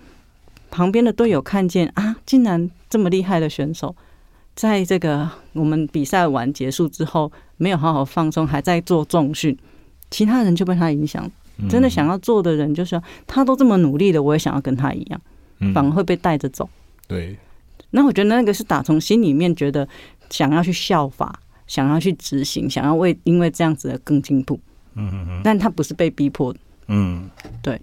[0.70, 3.96] 旁边的队友看见啊，竟然这么厉害的选手，
[4.54, 9.56] 在这个我们比赛完结束之后，没有好好放松，还在做重训，
[10.10, 11.30] 其他人就被他影响。
[11.70, 15.20] 真的想要做的人，就是他都这么努力了，我也想要跟他一样，
[15.72, 16.68] 反而会被带着走。
[17.06, 17.36] 对，
[17.92, 19.88] 那我觉得那个是打从心里面觉得。
[20.35, 24.59] 想要去效法，想要去执行，想要为因为这样子的更进步，
[24.97, 26.59] 嗯嗯嗯，但他不是被逼迫的，
[26.89, 27.30] 嗯，
[27.62, 27.80] 对，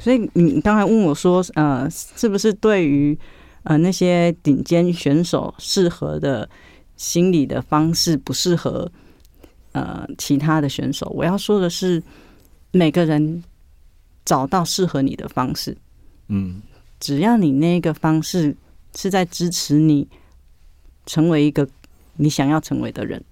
[0.00, 3.16] 所以你刚才问我说，呃，是不是对于
[3.62, 6.50] 呃那些顶尖选手适合的
[6.96, 8.90] 心理的方式不适合
[9.70, 11.08] 呃其他的选手？
[11.14, 12.02] 我要说的是，
[12.72, 13.44] 每个人
[14.24, 15.76] 找到适合你的方式，
[16.26, 16.60] 嗯，
[16.98, 18.56] 只要你那个方式
[18.96, 20.08] 是在支持你
[21.06, 21.64] 成为一个。
[22.16, 23.22] 你想要成为的人，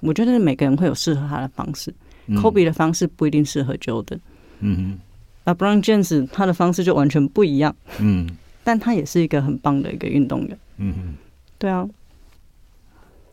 [0.00, 1.94] 我觉得每个人会有适合他的方式。
[2.26, 4.18] 嗯、Kobe 的方式不一定适合 Jordan，
[4.60, 4.98] 嗯
[5.44, 8.26] 哼，LeBron James 他的方式就完全不一样，嗯，
[8.62, 11.14] 但他也是一个很棒的一个运动员，嗯哼，
[11.58, 11.86] 对啊。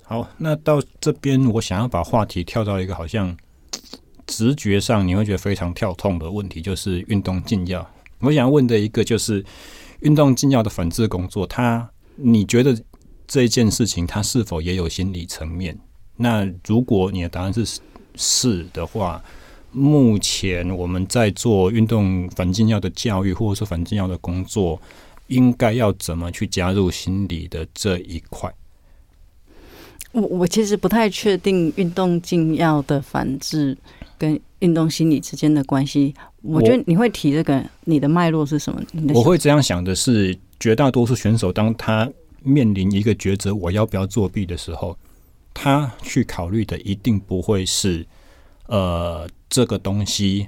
[0.04, 3.34] 好，那到这边我想要把话题跳到一个好像
[4.28, 7.90] 直觉上你会觉得非常跳痛的问题，就是运动禁药。
[8.20, 9.42] 我想问的一个就是
[10.02, 12.78] 运动禁药的反制工作，他你觉得？
[13.32, 15.78] 这件事情，它是否也有心理层面？
[16.18, 17.80] 那如果你的答案是
[18.16, 19.24] 是的话，
[19.72, 24.78] 目前我们在做运动反禁药的教育，或者说反禁药的工作，
[25.28, 28.54] 应该要怎么去加入心理的这一块？
[30.12, 33.78] 我我其实不太确定运动禁药的反制
[34.18, 36.14] 跟运动心理之间的关系。
[36.42, 38.84] 我觉得你会提这个，你的脉络是什么？
[39.14, 42.12] 我会这样想的是，绝大多数选手当他
[42.44, 44.98] 面临一个抉择，我要不要作弊的时候，
[45.54, 48.06] 他去考虑的一定不会是
[48.68, 50.48] 呃这个东西，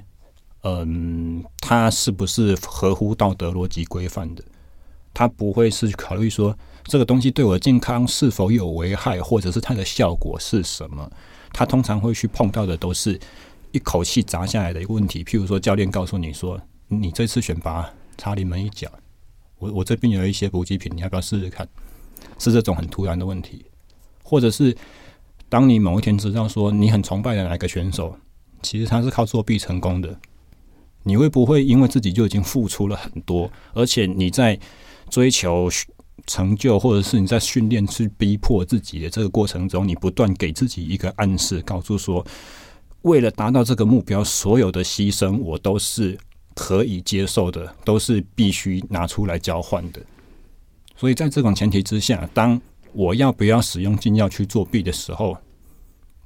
[0.62, 4.42] 嗯、它是不是合乎道德逻辑规范的？
[5.12, 11.08] 他不会是考虑说这个东西对我健康是否有危害，或者是它的效果是什么？
[11.52, 13.20] 他通常会去碰到的都是
[13.70, 15.22] 一口气砸下来的一个问题。
[15.22, 18.90] 譬如说，教练告诉你说：“你这次选拔差临门一脚，
[19.58, 21.68] 我我这边有一些补给品，你要不要试试看？”
[22.38, 23.64] 是这种很突然的问题，
[24.22, 24.76] 或者是
[25.48, 28.16] 当你某一天知道说你很崇拜的哪个选手，
[28.62, 30.18] 其实他是靠作弊成功的，
[31.02, 34.58] 你会不会因为自己就已经付出了很多，而且你在
[35.10, 35.68] 追求
[36.26, 42.24] 成就，或者是你在训练去逼迫自己的这个过程中，你不断给自己一个暗示，告诉说，
[43.02, 46.18] 为了达到这个目标，所有的牺牲我都是
[46.54, 50.00] 可以接受的，都是必须拿出来交换的。
[51.04, 52.58] 所以在这种前提之下，当
[52.94, 55.36] 我要不要使用禁药去作弊的时候，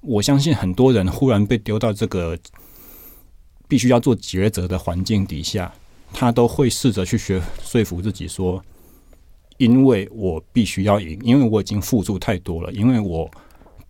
[0.03, 2.39] 我相信很多人忽然被丢到这个
[3.67, 5.75] 必须要做抉择的环境底下，
[6.13, 8.63] 他都会试着去学说服自己说。
[9.57, 13.29] 因为我必须要赢，因为我已经付出太多了，因为我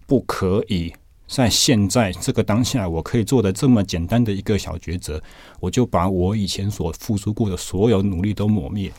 [0.06, 0.90] 不可以
[1.26, 5.22] 在现在这个当下，我可以做的这么简单的一个小抉择，
[5.60, 8.90] 我就把我以前所付出过的所有努力都抹灭。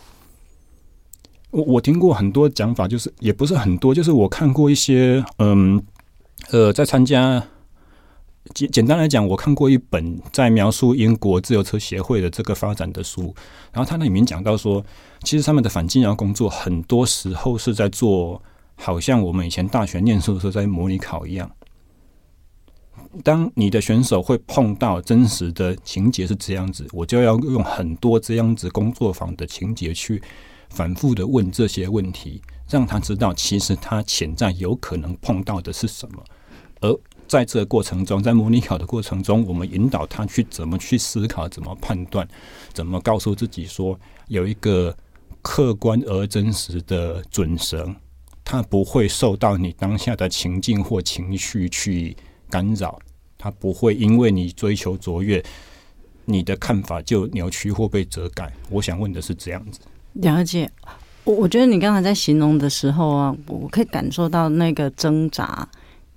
[1.52, 5.82] 我我听过很多讲法，就是也不是很多，就是我看过一些，嗯，
[6.52, 7.44] 呃，在参加。
[8.56, 13.36] 简简单来讲，我看过一本在描述英国自由车协会的这个发展的书，
[13.72, 14.84] 然后他那里面讲到说，
[15.22, 18.42] 其实他们的反禁药工作很多时候是在做，
[18.76, 21.52] 好像我们以前大学念书的时候在模拟考一样。
[23.24, 30.20] 当你的选手会碰到真实的情节是这样子，我就要用很多这样子工作坊的情节去
[30.70, 36.24] 反复的问这些问题，让他知道其实他潜在有可能碰到的是什么，
[36.82, 37.00] 而。
[37.28, 42.28] 在这个过程中，在模拟考的过程中，我们引导他去怎么去思考，怎么判断，
[42.74, 43.96] 怎么告诉自己说
[44.30, 44.98] 有一个
[45.44, 47.96] 客观而真实的准绳，
[48.44, 52.18] 他不会受到你当下的情境或情绪去
[52.50, 52.98] 干扰，
[53.38, 55.46] 他不会因为你追求卓越，
[56.26, 58.52] 你的看法就扭曲或被遮盖。
[58.72, 59.80] 我想问的是这样子。
[60.14, 60.70] 了解，
[61.24, 65.68] 我我觉得你刚才在形容的时候啊，我可以感受到那个挣扎。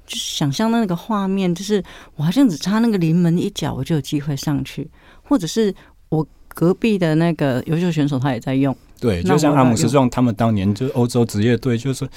[0.05, 1.83] 就是想象那个画面，就是
[2.17, 4.91] 我好像只差那个临门一脚，我就有机会上去，
[5.23, 5.73] 或者是
[6.09, 8.77] 我隔壁的那个优秀选手他也在用。
[9.03, 12.09] 对，就像阿姆斯壮他们当年就欧洲职业队，就是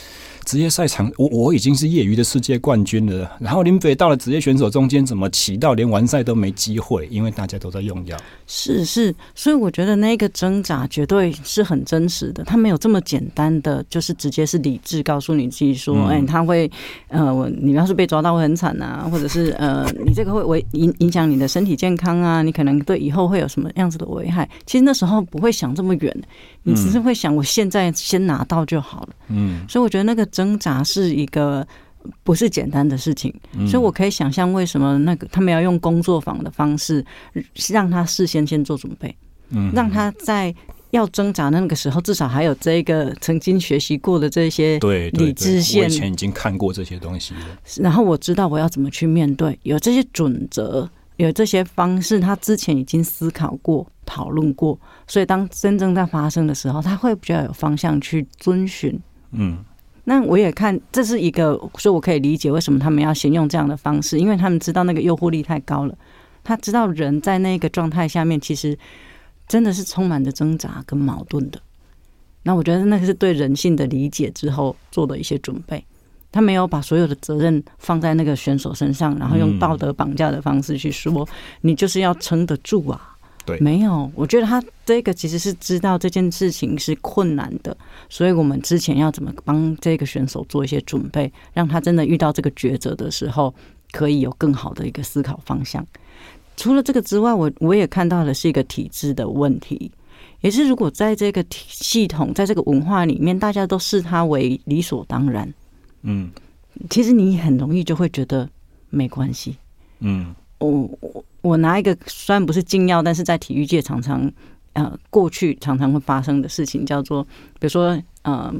[0.45, 3.27] 职业赛场，我我已经是业余的世界冠军了。
[3.39, 7.07] 然后林北到了职业选手中间，怎么骑到连完赛都没机会？
[7.09, 8.15] 因为大家都在用药。
[8.45, 12.43] 是是，所以我觉得那个挣扎绝对是很真实的。
[12.43, 16.69] 他没有这么简单的，就是直接是理智告诉你自己说，哎、嗯欸，他会
[17.07, 24.47] 呃，你要是被抓到会很惨啊，或者是呃，你这个会危影影响你的身体健康啊，你可能对以后会有什么样子的危害？
[24.67, 26.15] 其实那时候不会想这么远。
[26.67, 29.09] 你只是会想，我现在先拿到就好了。
[29.29, 31.65] 嗯，所以我觉得那个挣扎是一个
[32.23, 33.33] 不是简单的事情。
[33.67, 37.03] 所以我可以想象为什么那个他们要用工作坊的方式，
[37.69, 39.15] 让他事先先做准备，
[39.49, 40.53] 嗯，让他在
[40.91, 45.83] 要挣扎的那个时候，至少还有这个曾经学习过的这些对理智线。
[45.83, 47.39] 我以前已经看过这些东西了，
[47.77, 50.89] 然后我知道我要怎么去面对，有这些准则。
[51.17, 58.99] 有这些方式，他之前已经思考过、讨论过，所以当真正在发生的时候，他会比较有方向去遵循。
[59.31, 59.63] 嗯，
[60.03, 65.97] 那我也看这是一个，所以我可以理解为什么他们要先用这样的方式，因为他们知道那个诱惑力太高了。
[66.43, 68.77] 他知道人在那个状态下面，其实
[69.47, 71.59] 真的是充满着挣扎跟矛盾的。
[72.43, 75.83] 那我觉得那个是对人性的理解之后做的一些准备。
[76.35, 81.25] 他没有把所有的责任放在那个选手身上，然后用道德绑架的方式去说，
[81.61, 83.15] 你就是要撑得住啊。
[83.45, 87.77] 对，没有，我觉得他这个其实是知道这件事情是困难的，
[88.09, 93.55] 所以我们之前要怎么帮这个选手做一些准备，让他真的遇到这个抉择的时候，
[93.93, 95.87] 可以有更好的一个思考方向。
[96.57, 99.89] 除了这个之外，我我也看到的是一个体制的问题，
[100.41, 105.53] 也是如果在这个体系统，在这个文化里面，大家都视他为理所当然。
[106.07, 106.29] 嗯，
[106.89, 108.47] 其实你很容易就会觉得
[108.89, 109.57] 没关系。
[109.99, 110.69] 嗯，我
[111.01, 114.31] 我我拿一个虽然不是禁药，但是在体育界常常
[114.73, 117.23] 呃过去常常会发生的事情，叫做
[117.59, 118.53] 比如说呃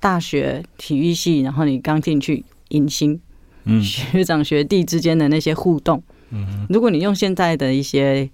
[0.00, 3.20] 大学体育系，然后你刚进去迎新，
[3.64, 8.28] 嗯，学长学弟之间的那些互动，嗯，如果你用现在的一些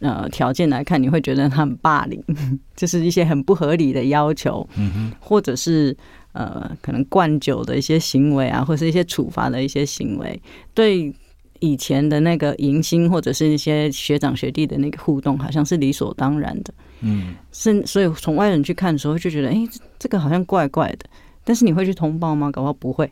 [0.00, 2.22] 呃条件来看，你会觉得他很霸凌，
[2.76, 5.96] 就是一些很不合理的要求，嗯哼，或者是
[6.32, 10.40] 呃可能灌酒的一些行为啊，或者是一些处罚的一些行为，
[10.74, 11.12] 对
[11.60, 19.68] 以前的那个迎新或者是一些学长学弟的那个互动，好像是理所当然的，嗯，是所以从外人去看的时候，就觉得哎、欸，
[19.98, 21.06] 这个好像怪怪的，
[21.44, 22.50] 但是你会去通报吗？
[22.50, 23.10] 搞不好不会。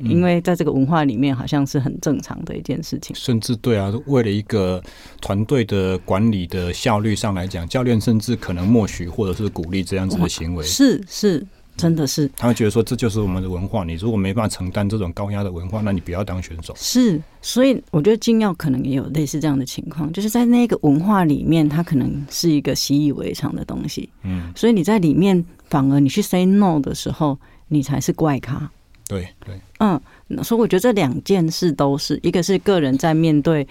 [0.00, 3.16] 因为在这个文化里面，好像是很正常的一件事情。
[3.16, 4.80] 甚至对啊，为了一个
[5.20, 10.64] 团队的管理的效率上来讲，教练甚至可能默许或者是鼓励这样子的行为。
[10.64, 11.44] 是是，
[11.78, 12.30] 真的是。
[12.36, 13.84] 他会觉得说，这就是我们的文化。
[13.84, 16.74] 你如果没办法承担这种高压的文化，那你不要当选手。
[16.76, 24.08] 是，所以我觉得禁药可能也有类似这样的情况，就是在那个文化里面，它可能是一个习以为常的东西。
[24.24, 28.70] 嗯，所以你在里面反而你去 say no 的时候，你才是怪咖。
[29.06, 29.98] 对对，嗯，
[30.44, 33.66] 所以我觉得这两件事都是一个是个人在面对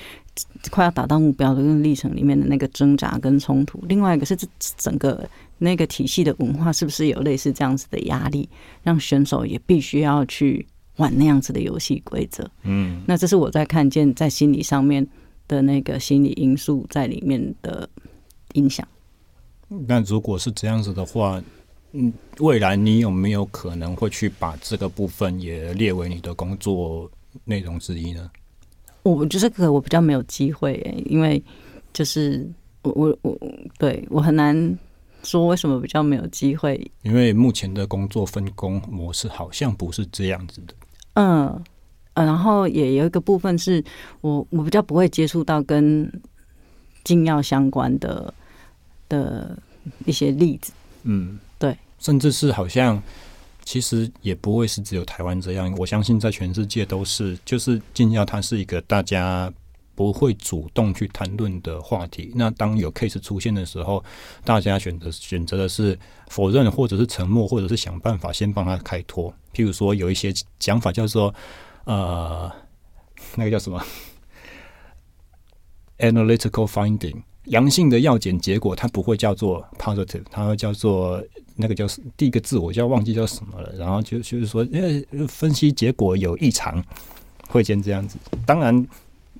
[0.71, 4.47] 快要达到目标的那个历程里面的那个挣扎跟冲突，另外一个是这
[4.77, 8.47] 整个那个体系的文化是不是有类似这样子的压力，
[8.83, 10.65] 让选手也必须要去
[10.97, 12.49] 玩那样子的游戏规则。
[12.63, 15.05] 嗯，那这是我在看见在心理上面
[15.47, 17.89] 的那个心理因素在里面的
[18.53, 18.87] 影响。
[19.67, 21.41] 那如果是这样子的话。
[21.93, 27.09] 嗯，未来你有没有可能会去把这个部分也列为你的工作
[27.45, 28.29] 内容之一呢？
[29.03, 31.41] 我觉得这个我比较没有机会，因为
[31.93, 32.45] 就是
[32.81, 33.39] 我我我
[33.79, 34.77] 对我很难
[35.27, 36.89] 说为什么比较没有机会。
[37.03, 40.73] 因为目前的工作分工模式好像不是这样子的。
[41.13, 41.63] 嗯，
[42.13, 43.83] 呃，然后也有一个部分是
[44.21, 46.09] 我我比较不会接触到跟
[47.03, 48.33] 禁药相关的
[49.09, 49.57] 的
[50.05, 50.71] 一些例子。
[51.03, 51.37] 嗯。
[51.59, 53.01] 对甚至是好像，
[53.63, 55.73] 其实也不会是只有台湾这样。
[55.75, 59.51] 我相信在全世界都是，就是禁药它是一个大家
[59.97, 62.31] 不会主动去谈论的话题。
[62.35, 64.03] 那当有 case 出现的时候，
[64.45, 69.33] 大家选择选择的是否认，或者是沉默，或者是想办法先帮他开脱。
[69.55, 71.33] 譬如说，有一些讲法叫做
[71.85, 72.51] 呃，
[73.35, 73.83] 那个叫什么
[75.97, 77.23] analytical finding。
[77.45, 81.23] 阳性的药检结果，它不会叫做 positive，它会叫做
[81.55, 83.73] 那个叫第一个字，我就要忘记叫什么了。
[83.77, 86.83] 然后就就是说，因为，分析结果有异常，
[87.49, 88.17] 会先这样子。
[88.45, 88.85] 当然，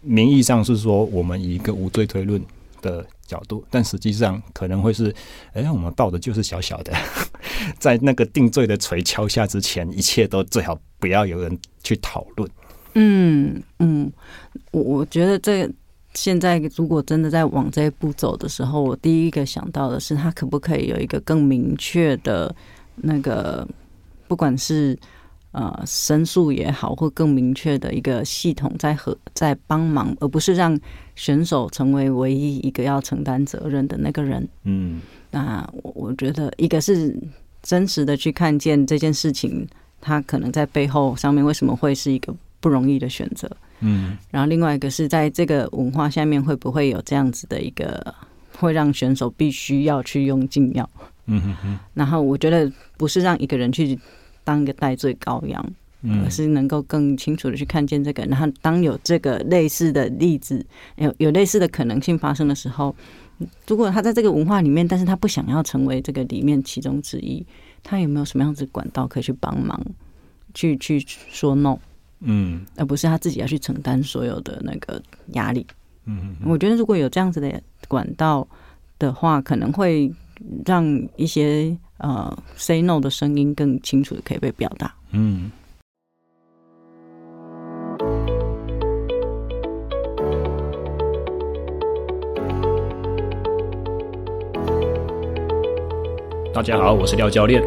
[0.08, 2.42] 名义上是说我们以一个无罪推论
[2.82, 5.14] 的角度，但实际上可能会是，
[5.54, 6.94] 哎，我们报的就是小小的，
[7.78, 12.50] 在那个定罪的锤敲下之前，一切都最好不要有人去讨论。
[12.96, 14.12] 嗯嗯，
[14.72, 15.70] 我我觉得这。
[16.14, 22.56] 现在如果真的在往这一步走的时候，我第一个想到的是，他可不可以有一个更明确的
[22.96, 23.68] 那个，
[24.28, 24.98] 不管是
[25.58, 30.80] 呃申诉也好，或更明确的一个系统在和在帮忙，而不是让
[31.16, 34.48] 选手成为唯一一个要承担责任的那个人。
[34.66, 35.02] 嗯，
[35.32, 37.18] 那我我觉得一个是
[37.64, 39.68] 真实的去看见这件事情，
[40.00, 43.50] 他可能在背后上面为什么会是一个不容易的选择。
[43.80, 48.14] 嗯，然后另外一个是在这个文化下面，会不会有这样子的一个，
[48.60, 50.88] 会让选手必须要去用禁药？
[51.26, 51.80] 嗯哼哼。
[51.96, 53.98] 然后我觉得不是让一个人去
[54.48, 55.62] 当一个代罪羔羊，
[56.24, 58.24] 而是能够更清楚的去看见这个。
[58.28, 62.96] 然后当有这个类似的例子，有有类似的可能性发生的时候，
[63.68, 67.46] 如果他在这个文化里面，但是他不想要成为这个里面其中之一，
[67.84, 69.78] 他有没有什么样子管道可以去帮忙，
[70.54, 71.78] 去去说 no？
[72.22, 75.02] 嗯，而不是他自己要去承担所有的那个
[75.34, 75.68] 压力。
[76.06, 78.48] 嗯，我觉得如果有这样子的管道
[78.98, 80.10] 的话，可能会
[80.66, 80.84] 让
[81.18, 84.94] 一些呃 say no 的声音更清楚的可以被表达。
[85.12, 85.52] 嗯。
[96.54, 97.62] 大家好，我是廖教练。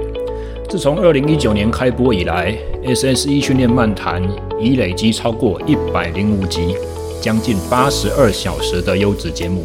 [0.68, 4.22] 自从二零一九年开播以来，SSE 训练漫谈
[4.61, 6.74] 已累积超过一百零五集，
[7.20, 9.64] 将近八十二小时的优质节目。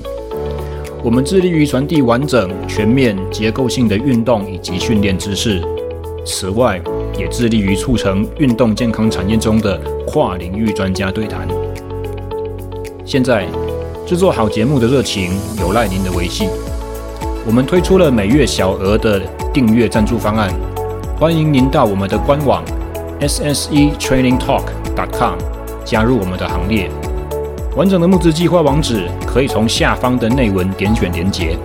[1.06, 5.62] 我们致力于传递完整、全面、结构性的运动以及训练知识。
[6.26, 6.82] 此外，
[7.16, 11.48] 也致力于促成运动健康产业中的跨领域专家对谈。
[13.06, 13.46] 现在，
[14.08, 16.50] 制作好节目的热情有赖您的维系。
[17.46, 19.22] 我们推出了每月小额的
[19.54, 20.52] 订阅赞助方案。
[21.20, 22.66] 欢迎您到我们的官网
[23.22, 25.38] ssetrainingtalk.com
[25.86, 26.90] 加入我们的行列。
[27.76, 31.58] 完整的募资计划网址可以从下方的内文点选连结。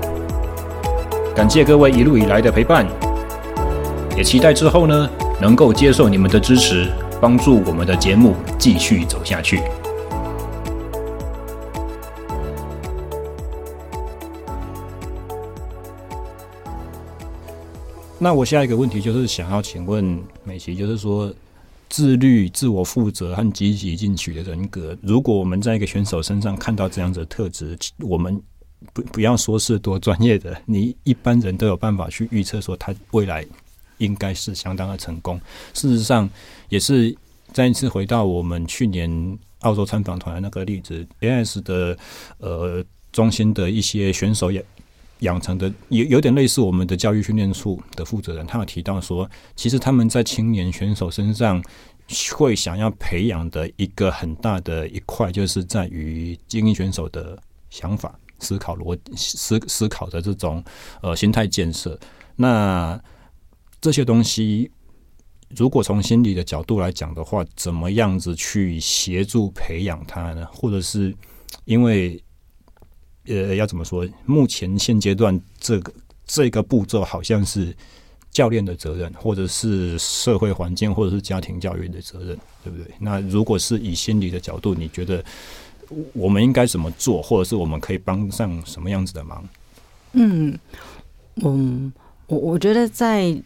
[1.36, 2.84] 感谢各位一路以来的陪伴，
[4.16, 5.08] 也期待之后呢
[5.40, 6.90] 能够接受你们的支持，
[7.20, 9.61] 帮助我们的节目继续走下去。
[18.18, 21.32] 那我下一个问题就是想要请问美琪，就是说
[21.91, 28.41] 自律、自我负责和积极进取的人格，如果我们在一个选手身上看到这样子的特质，我们
[28.93, 33.45] 不不要说是多专业的，你一般人都有办法去预测说他未来
[33.99, 35.38] 应该是相当的成功。
[35.74, 36.30] 事实上，
[36.68, 37.14] 也是
[37.53, 41.99] 再一次回到我们去年澳洲参访团的那个例子，AS 的
[42.38, 44.64] 呃中心的一些选手也。
[45.20, 51.62] 养成的有有点类似我们的教育训练处的负责人，他有提到说，其实他们在青年选手身上
[52.34, 60.64] 会想要培养的一个很大的一块，就是在于精英选手的想法、思考逻思思考的这种
[61.02, 61.98] 呃心态建设。
[62.36, 62.98] 那
[63.80, 64.70] 这些东西，
[65.50, 70.46] 如果从心理的角度来讲的话，怎么样子去协助培养他呢？
[70.52, 71.14] 或者是
[71.66, 72.22] 因为？
[73.31, 74.07] 呃，要怎么说？
[74.26, 75.93] 目前现阶段，这个
[76.26, 77.74] 这个步骤好像是
[78.31, 82.87] 教练的责任，或者是社会环境，或者是家庭教育的责任，对不对？
[82.99, 85.24] 那如果是以心理的角度，你觉得
[86.12, 89.49] 我们应该怎么做，或者是我们可以帮上什么样子的忙？
[90.12, 90.59] 嗯，
[91.37, 91.93] 嗯，
[92.26, 93.41] 我我觉得在。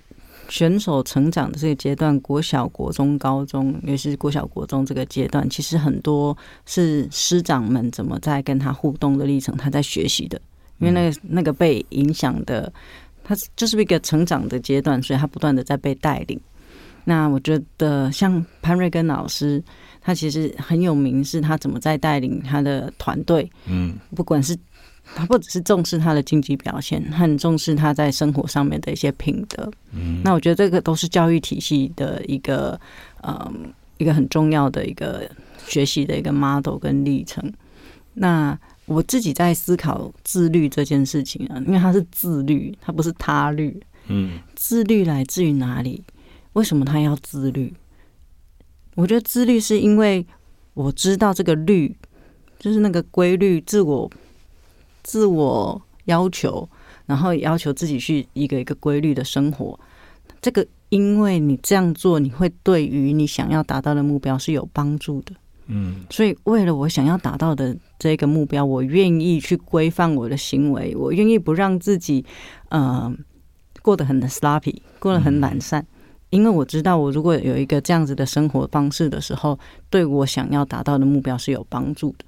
[0.49, 6.37] 选手成长的这个阶段，国小、国中、高中，尤其是国小、国中这个阶段，其实很多
[6.67, 10.41] 是师长们怎么在跟他互动的历程，他在学习的。
[10.79, 12.73] 因为那个那个被影响的，
[13.23, 16.41] 他就是一个成长的阶段，所以他不断的在被带领。
[17.05, 19.63] 那我觉得像潘瑞根老师，
[20.01, 23.51] 他其实很有名，是他怎么在带领他的团队。
[23.67, 24.57] 嗯，不管是。
[25.15, 29.71] 他不只是重视他的经济表现，他很重视他在生活上面的一些品德。
[29.93, 32.81] 嗯，那我觉得这个都是教育体系的一个，
[33.23, 35.29] 嗯，一个很重要的一个
[35.67, 37.53] 学习的一个 model 跟历程。
[38.15, 43.79] 那我自己在思考自律这件事情啊，因为他是自律，他不是他律。
[44.07, 46.03] 嗯，自律来自于哪里？
[46.55, 47.75] 为什么他要自律？
[48.95, 50.27] 我觉得自律是因为
[50.73, 51.95] 我知道这个律
[52.59, 54.11] 就是那个规律，自我。
[55.05, 56.69] 自我要求，
[57.07, 59.79] 然后要求自己去一个一个规律的生活。
[60.41, 65.33] 这个，因为你这样做，你会对于你想要达到的目标是有帮助的。
[65.67, 72.25] 嗯，所以为了我想要达到的这个目标，我愿意去规范我的行为，我愿意不让自己，
[72.69, 73.11] 呃，
[73.81, 75.87] 过得很 sloppy，过得很懒散。
[76.29, 82.25] 因为我知道，我如果有一个这样子的生活方式的时候，对我想要达到的目标是有帮助的。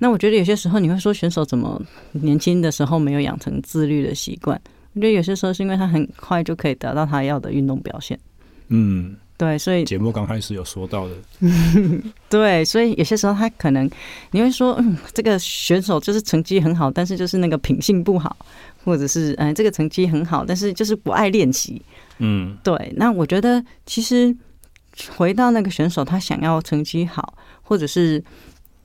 [0.00, 1.80] 那我觉得有些时候你会说选手怎么
[2.12, 4.60] 年轻的时候没有养成自律的习惯？
[4.94, 8.18] 我觉得有些时候是因为他很快就可以得到他要的运动表现。
[8.66, 11.14] 嗯，对，所以节目刚开始有说到的，
[12.28, 13.88] 对，所以有些时候他可能
[14.32, 18.36] 你会说，嗯，这个选手就是成绩很好，但是就是那个品性不好，
[18.82, 21.80] 或者是嗯，这个成绩很好，但是就是不爱练习。
[22.18, 22.92] 嗯，对。
[22.96, 24.36] 那我觉得其实
[25.16, 28.20] 回到那个选手，他想要成绩好，或者是。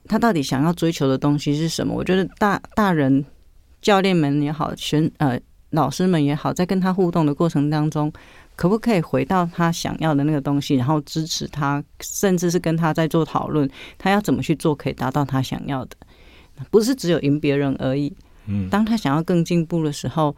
[0.07, 1.93] 他到底想要追求的东西是什么？
[1.93, 3.23] 我觉得大大人、
[3.81, 5.39] 教练们也好，选呃
[5.71, 8.11] 老师们也好，在跟他互动的过程当中，
[8.55, 15.95] 可不可以回到他想要的那个东西，然后支持他，甚至是跟他在做讨论，他要怎么去做可以达到他想要的？
[16.71, 18.13] 不是只有赢别人而已。
[18.47, 20.35] 嗯，当他想要更进步的时候，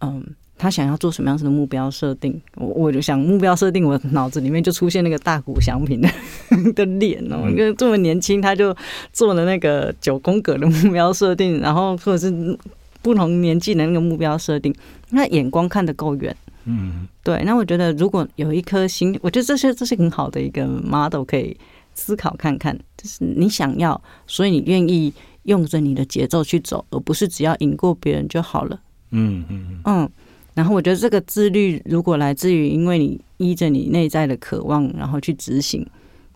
[0.00, 0.34] 嗯。
[0.64, 2.40] 他想要做什么样子的目标设定？
[2.54, 6.08] 我我就想目标设定，我脑子里面就出现那个大谷翔平的
[6.72, 8.74] 的脸哦，因为这么年轻他就
[9.12, 12.58] 做了那个九宫格的目标设定，然后或者是
[13.02, 14.74] 不同年纪的那个目标设定，
[15.10, 16.34] 那眼光看得够远。
[16.64, 17.42] 嗯，对。
[17.44, 21.54] 那我觉得如果有一颗心，我觉得这是这是很好的一个 model，可以
[21.92, 25.12] 思考看看，就是你想要，所以你愿意
[25.42, 28.80] 用着你的节奏去走，而不是只要赢过别人就好了。
[29.10, 30.10] 嗯嗯嗯。
[30.54, 35.84] 然后我觉得这个自律，如果来自于因为你依着你内在的渴望，然后去执行，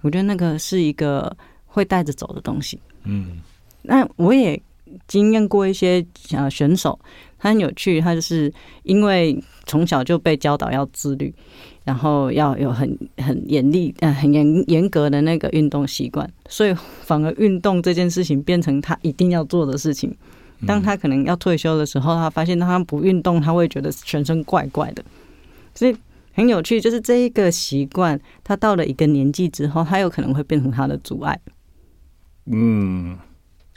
[0.01, 1.35] 我觉得那个是一个
[1.67, 2.81] 会带着走的东西。
[3.05, 3.39] 嗯，
[3.83, 4.61] 那我也
[5.07, 6.99] 经验过一些呃选手，
[7.39, 8.53] 他很有趣，他就是
[8.83, 11.33] 因为从小就被教导要自律，
[11.85, 20.13] 然后要有很很严厉呃很严严格的那个运动习惯，所以反而运动这件事情变成他一定要做的事情。
[20.67, 25.05] 当他可能要退休的时候，他发现他不运动，他会觉得全身怪怪的。
[25.75, 25.97] 所以
[26.33, 31.39] 很有趣，就是这一个习惯，他到了一个年纪之后，他有可能会变成他的阻碍。
[32.47, 33.17] 嗯，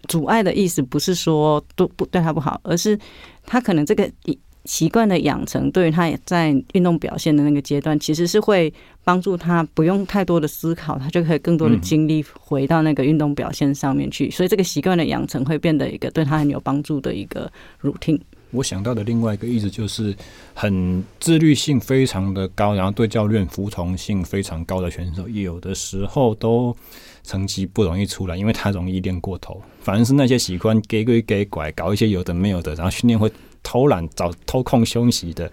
[0.07, 2.97] 阻碍的意思不是说都不对他不好，而是
[3.45, 4.37] 他可能这个一。
[4.65, 8.71] 习惯的养成，对于他也在运动表现的那个阶段，其实是会
[9.03, 14.29] 帮助他不用太多的思考，他就可以更多的精力回到那个运动表现上面去。
[14.29, 17.51] 所以这个习惯的养成会变得一个对他很有帮助的一个
[17.81, 18.19] routine。
[18.51, 20.13] 我想到的另外一个意思就是，
[20.53, 26.75] 很自律性非常的高，然后对教练服从性非常高的选手，有的时候都
[27.23, 29.61] 成绩不容易出来，因为他容易练过头。
[29.79, 33.31] 反而是那些喜欢给鬼给拐，搞一些有的没有的，然后训练会
[33.63, 35.51] 偷懒找偷空休息的，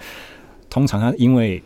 [0.69, 1.63] 通常他因为。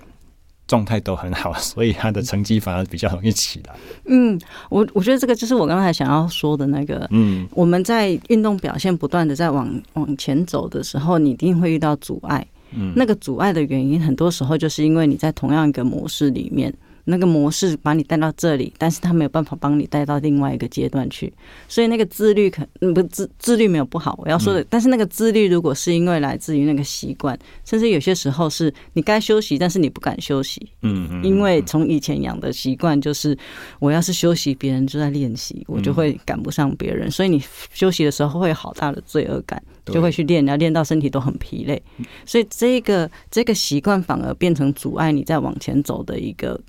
[0.69, 3.75] 状态都很好，所以他的成绩反而比较容易起来。
[4.07, 4.41] 嗯，
[4.71, 7.07] 我我觉得这个就是我刚才想要说的那个。
[7.11, 12.47] 嗯，我们在运动表现不断的在往往前走的时候，你一定会遇到阻碍。
[12.71, 16.73] 嗯，那个阻碍的原因，很多时候就是因为你在同样一个模式里面。
[17.05, 21.33] 那个模式把你带到这里，但是他没有办法帮你带到另外一个阶段去，
[21.67, 33.37] 所以那个自律可不自自律没有不好，我要说的，嗯、但是那个自律如果是因为来自于那个习惯，甚至有些时候是你该休息，但是你不敢休息，嗯嗯，因为从以前养的习惯就是，
[33.81, 37.43] 我要是休息，别人就在练习，我就会赶不上别人，所以你
[37.73, 41.83] 休息的时候会有好大的罪恶感，就会去练，然后练到身体都很疲累，
[42.25, 46.61] 所以这个这个习惯反而变成阻碍你再往前走的一个。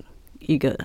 [0.46, 0.76] 一个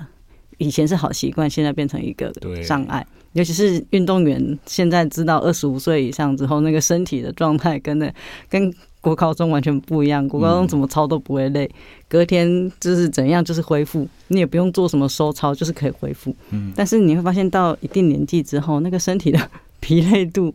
[0.58, 2.32] 以前是好习惯，现在变成一个
[2.68, 3.06] 障碍。
[3.34, 8.12] 尤其是运动员，现在知道二十五岁以上之后，那个身体的状态跟那
[8.50, 10.28] 跟国高中完全不一样。
[10.28, 11.70] 国高中怎么操都不会累，
[12.08, 16.36] 隔天就是怎样就是恢复，你也不用做什么收操，就是可以恢复。
[16.50, 19.40] 嗯但是你会发现到一定年纪之后，那个身体的
[19.80, 20.52] 疲累度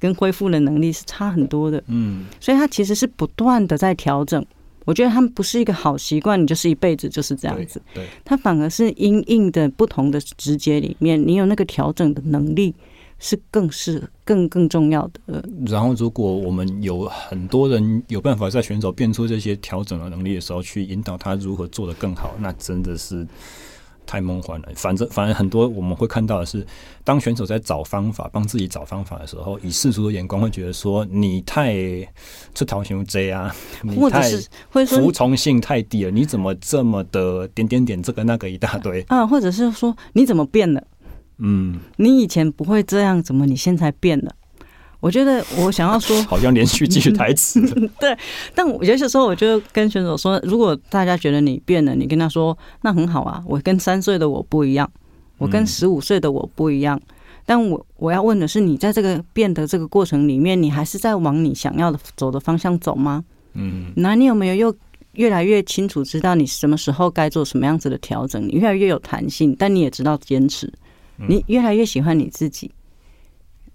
[0.00, 1.80] 跟恢复的能力是差很多的。
[1.86, 4.44] 嗯，所以它其实是不断的在调整。
[4.86, 7.82] 我觉得他们不是一个好习惯，你就是一辈子就是这样子。
[7.92, 12.74] 对，他反而是因应的不同的直接里面，你有那个调整的能力，
[13.18, 15.44] 是更是更更重要的。
[15.66, 23.26] 然后，如果我们有很多人有办法在选手变出这些调整的能力的时候，去引导他如何做得更好，那真的是。
[24.06, 26.64] 太梦幻了，反正反正很多我们会看到的是，
[27.04, 31.74] 当选手在找方法帮自己找方法的时候，以世俗的眼光会觉得说你太
[32.54, 34.30] 出头像贼啊， 你太
[34.86, 39.26] 服从性太低了，你怎么这么的点点点这个那个一大堆 啊？
[39.26, 40.82] 或者是说你怎么变了？
[41.38, 44.32] 嗯，你以前不会这样，怎么你现在变了？
[45.00, 47.60] 我觉得我想要说， 好像连续剧台词。
[48.00, 48.16] 对，
[48.54, 53.42] 但我有些时候，我就跟选手说，如果大家觉得你变了，你跟他说，那很好啊。
[53.46, 54.90] 我跟三岁的我不一样，
[55.38, 57.00] 我跟十五岁的我不一样。
[57.44, 63.22] 但我我要问的是，你在这个变的这个过程里面，你还是在往你想要的走的方向走吗？
[63.54, 64.74] 嗯，那你有没有又
[65.12, 68.42] 越来越清楚知道你什么时候该做什么样子的调整？
[68.48, 70.72] 你越来越有弹性，但你也知道坚持，
[71.28, 72.70] 你越来越喜欢你自己。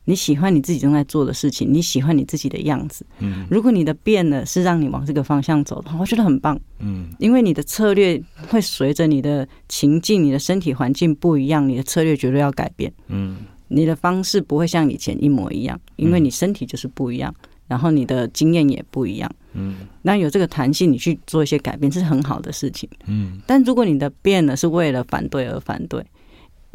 [0.06, 3.06] 你喜欢你自己正在做的事情，你喜欢你自己的样子。
[3.20, 6.60] 嗯，如果你的变了是让你往这个方向走的话，我觉得很棒。
[6.80, 12.92] 嗯，因为你的策略会随着你的情境、你的身体环境不一样，你的策略绝对要改变。
[13.10, 13.38] 嗯，
[13.68, 17.34] 你的方式不会像以前一模一样，因为你身体就是不一样，
[17.68, 19.32] 然后你的经验也不一样。
[19.54, 22.90] 嗯，那有这个弹性，你去做一些改变是很好的事情。
[23.06, 26.04] 嗯，但如果你的变了是为了反对而反对。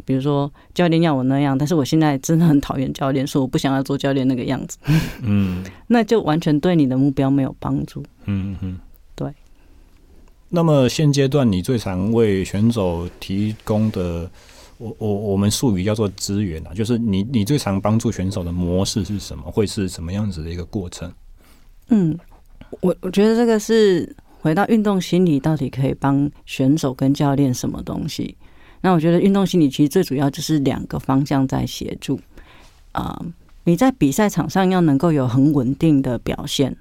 [0.07, 4.77] 比如说教练要我那样，但是我现在真的很讨厌教练，说我不想要做教练那个样子。
[5.21, 8.01] 嗯， 那就完全对你的目标没有帮助。
[8.23, 8.79] 嗯嗯，
[9.15, 9.29] 对。
[10.47, 14.31] 那么现阶段你最常为选手提供的，
[14.77, 19.51] 我我我们术语叫做资源啊，就是你你最常帮助选手的模式是什么？
[19.51, 21.11] 会是什么样子的一个过程？
[21.89, 22.17] 嗯，
[22.79, 28.37] 我我觉得这个是回到运动心理，到底可以帮选手跟教练什么东西？
[28.81, 32.19] 那我觉得运动心理其实最主要就是两个方向在协助
[32.91, 33.19] 啊。
[33.63, 36.75] 你在比赛场上要能够有很稳定的表现，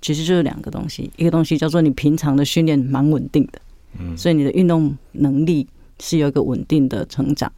[0.00, 1.10] 其实就是两个东西。
[1.16, 3.60] 一个东西叫做你平常的训练蛮稳定的，
[3.98, 5.66] 嗯，所以你的运动能力
[5.98, 7.52] 是有一个稳定的成长。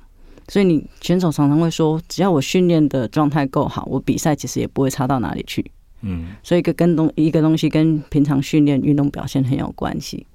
[0.49, 5.65] 所以你选手常常会说，只要我训练的状态够好，我比赛其实也不会差到哪里去。
[6.01, 10.27] 嗯，所以一个跟东一个东西跟平常训练运动表现很有关系。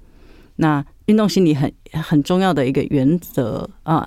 [0.56, 4.06] 那运动心理很很重要的一个原则啊，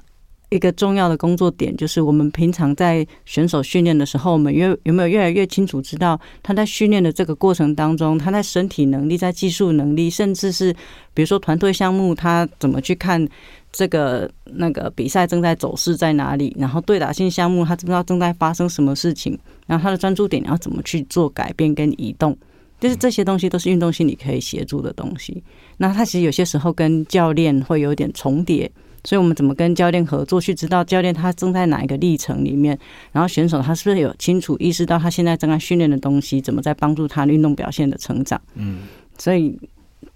[0.49, 10.71] 一个重要的工作点就是，我们平常在选手训练的时候，我们越有没有越来越清楚知道他在训练的这个过程当中，他在身体能力、在技术能力，甚至是
[11.15, 13.27] 比如说团队项目，他怎么去看
[13.71, 19.35] 这个那个比赛正在走势在哪里，然后对打性项目他知不知道正在发生什么事情，
[19.65, 22.37] 然后他的专注点要怎么去做改变跟移动。
[22.81, 25.41] 就是这些东西都是运动心理可以协助的东西。
[25.77, 28.69] 那他其实有些时候跟教练会有点重叠，
[29.03, 32.77] 所以我们怎么跟教练合作，去知道教练他正在哪一个历程里面，
[33.11, 38.41] 然后选手他是不是有清楚意识到他现在正在训练的东西，怎么在帮助他运动表现的成长。
[38.55, 38.79] 嗯，
[39.17, 39.55] 所以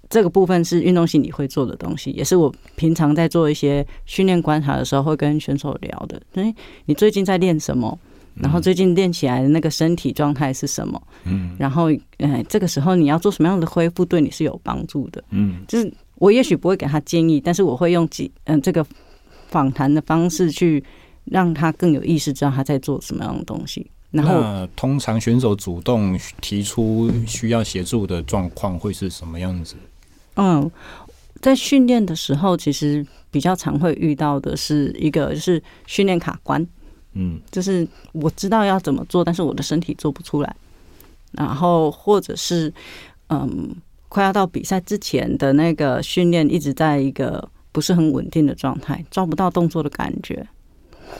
[0.09, 6.19] 这个部分是运动心理会做的东西，也是我平常在做一些训练观察的时候会跟选手聊的。
[6.33, 6.53] 哎，
[6.85, 7.97] 你最近在练什么？
[8.35, 11.01] 然后最近练起来的那个身体状态是什么？
[11.23, 11.85] 嗯，然后
[12.17, 15.23] 呃，这个时候你要做什么样的恢复，对你是有帮助的。
[15.29, 18.85] 嗯，就是我也许不会给他建议，但是我会用几嗯、呃、这个
[19.47, 20.83] 访谈的方式去
[21.23, 23.89] 让他更有意识，知道他在做什么样的东西。
[24.11, 29.75] 然后，通常选手主动提出需要协助的状况会是什么样子？
[30.35, 30.71] 嗯，
[31.41, 36.65] 在训练的时候，其实比较常会遇到的是一个就是训练卡关。
[37.15, 40.55] 嗯，就是我知道要怎么做，但是我的身体做不出来。
[41.31, 42.71] 然后，或者是
[43.29, 43.75] 嗯，
[44.07, 50.47] 快要到比赛之前的那个训练，一直在一个不是很稳定的状态，抓不到动作的感觉。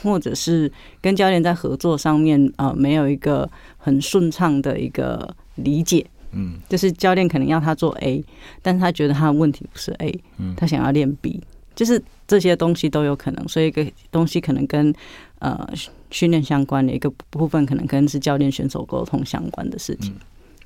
[0.02, 0.70] 或者是
[1.00, 8.24] 跟教练在合作上面，呃，没有一个很顺畅的一个理解，嗯，就是教练可能要他做 A，
[8.64, 11.40] 但是他觉得他的问题不是 A，嗯，他想要练 B，
[11.76, 14.94] 就是这些东西都有可能，所以一个东西可能跟
[15.40, 15.68] 呃
[16.10, 20.12] 训练相关的一个部分，可能跟是教练选手沟通相关的事情。
[20.12, 20.20] 嗯，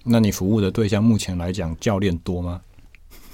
[0.05, 2.62] 那你服务的对象目前来讲，教练多吗？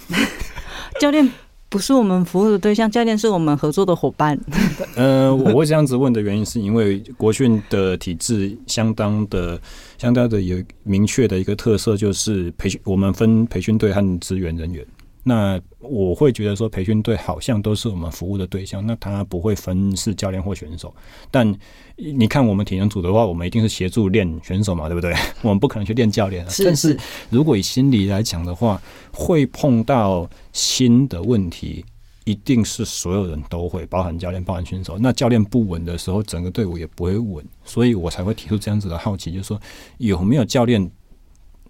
[1.00, 1.30] 教练。
[1.68, 4.40] 不是我们服务的对象，教练是我们合作的伙伴。
[4.96, 9.60] 呃，我会这样子问的原因，是因为国训的体制相当的、
[9.98, 14.86] 相当的有明确的一个特色，就是培训我们分培训队和支援人员。
[15.28, 20.94] 那我会觉得说，培训队好像都是我们服务的对象，那他不会分是教练或选手。
[21.32, 21.52] 但
[21.96, 25.16] 你看我们体能组的话，我们一定是协助练选手嘛，对不对？
[25.42, 26.48] 我们不可能去练教练。
[26.48, 26.64] 是是。
[26.66, 27.00] 但是
[27.32, 28.80] 如果以心理来讲的话，
[29.12, 31.84] 会碰到新的问题，
[32.26, 34.96] 一定是所有人都会，包含教练、包含选手。
[35.00, 39.60] 那教练不稳的时候，整个队伍也不会稳，所以我才会提出这样子的好奇，就是说
[39.98, 40.92] 有没有教练？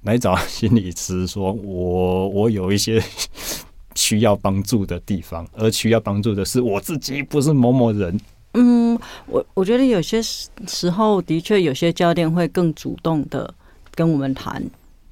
[0.05, 3.03] 来找心理师，说我我有一些
[3.95, 8.19] 需要帮助的地方，而需要帮助的是我自己，不是某某人。
[8.53, 13.53] 嗯，我我觉得有些时候的确有些教练会更主动的
[13.93, 14.63] 跟我们谈，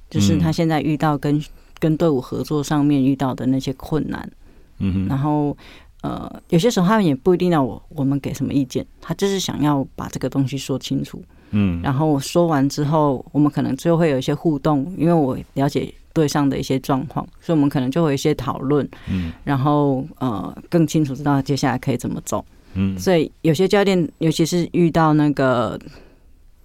[0.08, 1.44] 就是他现在遇到跟
[1.78, 4.30] 跟队伍合作上面遇到的那些困难。
[4.78, 5.56] 嗯哼，然后
[6.02, 11.22] 呃，有些时候他们也不一定要我我们给什么意见，他就是想要把这个东西说清楚。
[11.50, 18.88] 嗯，然后说完之后，我们可能就会有一些互动，因为我了解对上的一些状况，所以我们可能就会有一些讨论。
[19.08, 22.44] 嗯，然后呃，更清楚知道接下来可以怎么走。
[22.74, 25.78] 嗯，所以有些教练，尤其是遇到那个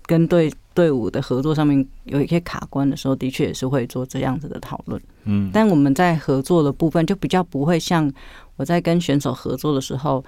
[0.03, 4.99] 跟队队伍的合作上面有一些卡关的时候，的确也是会做这样子的讨论。
[5.25, 8.11] 嗯，但我们在合作的部分就比较不会像
[8.55, 10.23] 我在跟选手合作的时候，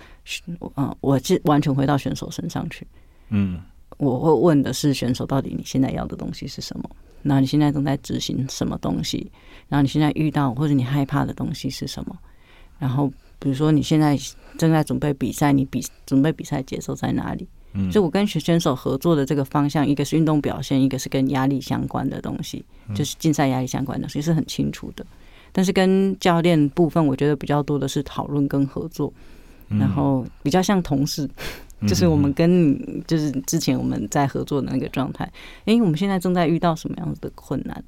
[0.76, 2.86] 嗯，我是完全回到选手身上去。
[3.30, 3.60] 嗯。
[4.02, 6.90] 我会问的是选手，到底你现在要的东西是什么？
[7.22, 9.32] 那你现在正在执行什么东西？
[9.70, 12.18] 然后你现在遇到或者你害怕的东西是什么？
[12.80, 14.18] 然后比如说你现在
[14.58, 17.48] 正在准备比赛，你比准备比赛节奏在哪里？
[17.74, 25.06] 嗯，所以我跟选选手合作的这个方向，一个是运动表现，一个是跟压力相关的东西，就是竞赛压力相关的，所以是很清楚的。
[25.52, 29.14] 但是跟教练部分，我觉得比较多的是讨论跟合作，
[29.70, 31.30] 然后比较像同事。
[31.88, 35.30] 就是我们跟就是之前我们在合作的那个状态，
[35.66, 37.84] 哎，我们现在正在遇到什么样子的困难？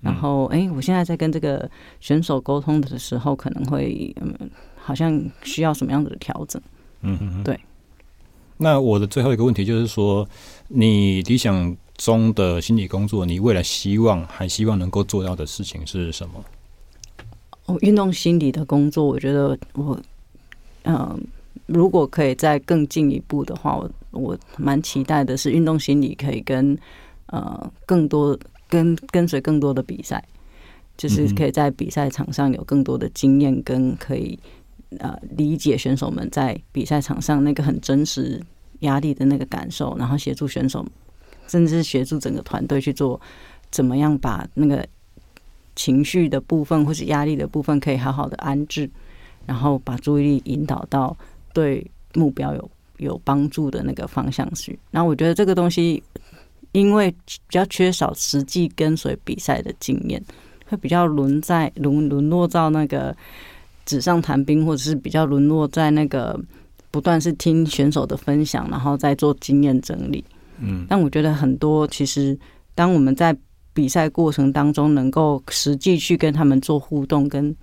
[0.00, 6.60] 然后，哎，我现在在跟这个选手沟通的时候，可能会嗯，好像需要什么样子的调整？
[7.00, 7.58] 嗯嗯，对。
[8.58, 10.28] 那我的最后一个问题就是说，
[10.68, 16.44] 你理想中的心理工作，你未来希望还希望能够做到的事情是什么？
[17.64, 19.98] 哦，运动心理的工作，我觉得我
[20.84, 21.18] 嗯。
[21.66, 26.76] 如果可以再更进一步的话，我我蛮期待的是运动心理可以跟
[27.26, 28.38] 呃更多
[28.68, 30.22] 跟跟随更多的比赛，
[30.96, 34.38] 就是可以在比赛场上有更多的经验，跟可以
[34.98, 38.40] 呃理解选手们在比赛场上那个很真实
[38.80, 40.84] 压力的那个感受，然后协助选手，
[41.46, 43.20] 甚至是协助整个团队去做
[43.70, 44.86] 怎么样把那个
[45.74, 48.90] 情绪的部分或是压力的部分可以好好的安置，
[49.46, 51.16] 然后把注意力引导到。
[51.54, 56.02] 对目标有有帮助的那个方向去，然后我觉得这个东西，
[56.72, 60.22] 因为比较缺少实际跟随比赛的经验，
[60.66, 63.16] 会比较沦在沦沦落到那个
[63.86, 66.38] 纸上谈兵，或者是比较沦落在那个
[66.90, 70.24] 不断是听选手的分享，然后再做经验整理。
[70.58, 72.38] 嗯，但我觉得很多其实，
[72.74, 73.36] 当我们在
[73.72, 77.54] 比赛过程当中，能够实际去跟他们做互动跟。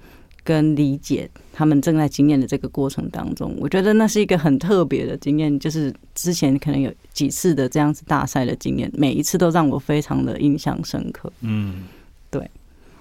[0.43, 5.59] 跟理解他们正在经验的这个过程当中，我觉得那是一个很特别的经验。
[5.59, 11.31] 就是之前可能有几次的这样子大赛的经验，每一次都让我非常的印象深刻。
[11.41, 11.83] 嗯，
[12.29, 12.49] 对。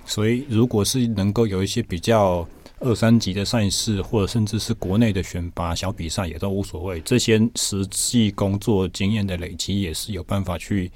[0.05, 2.47] 所以，如果是能够有一些比较
[2.81, 7.01] 二三级的赛事，或者甚至是国内的选拔小比赛，也都无所谓。
[7.03, 10.91] 这些实际工作经验的累积，也是有办法去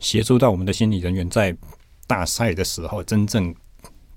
[0.00, 1.54] 协助到我们的心理人员，在
[2.06, 3.54] 大赛的时候，真正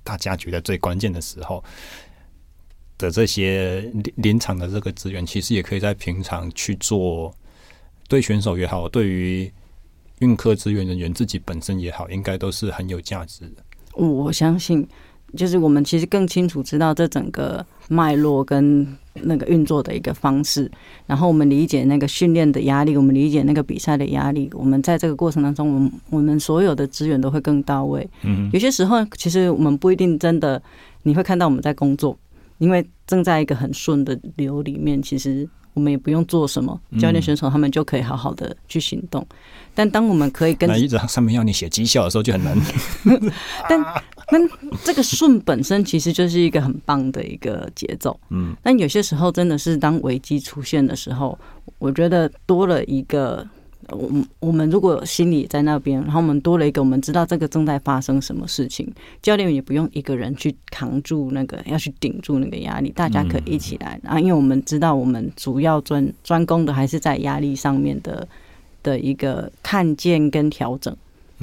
[0.08, 1.62] 大家觉得最关键的时候
[2.98, 7.36] 的这些临临场的这个资源，其实也可以在平常去做。
[8.10, 9.52] 对选手也好，对于
[10.20, 13.62] 运科资源人员自己本身也好，应该都是很有价值的。
[14.02, 14.88] 我相信，
[15.38, 20.70] 就是我们其实更清楚知道这整个脉络跟那个运作的一个方式，
[21.06, 28.06] 然后我们理解那个训练的压力，我们理解那个比赛的压力，我们在这个过程当中，我们我们所有的资源都会更到位。
[28.24, 30.62] 嗯，有些时候其实我们不一定真的
[31.04, 32.18] 你会看到我们在工作，
[32.58, 35.48] 因为正在一个很顺的流里面，其实。
[35.74, 39.22] 我们也不用做什么，教练选手他们就可以好好的去行动。
[39.30, 39.36] 嗯、
[39.76, 42.58] 但当我们可以跟一直上面要你写绩效的时候，就很难。
[43.70, 43.80] 但
[44.32, 44.40] 那
[44.84, 48.20] 这个顺本身其实就是一个很棒的一个节奏。
[48.30, 51.38] 嗯，但有些时候真的是当危机出现的时候，
[51.80, 53.48] 我觉得多了一个。
[53.90, 58.86] 我们我们如果心里在那边，然后我们多了一个，我们知道这个正在发生什么事情，
[59.22, 63.98] 教练也不用一个人去扛住那个，要去顶住那个压力，大家可以一起来。
[64.04, 68.28] 啊，因为我们知道，我们主要专专攻的还是在压力上面的
[68.84, 70.94] 的一个看见跟调整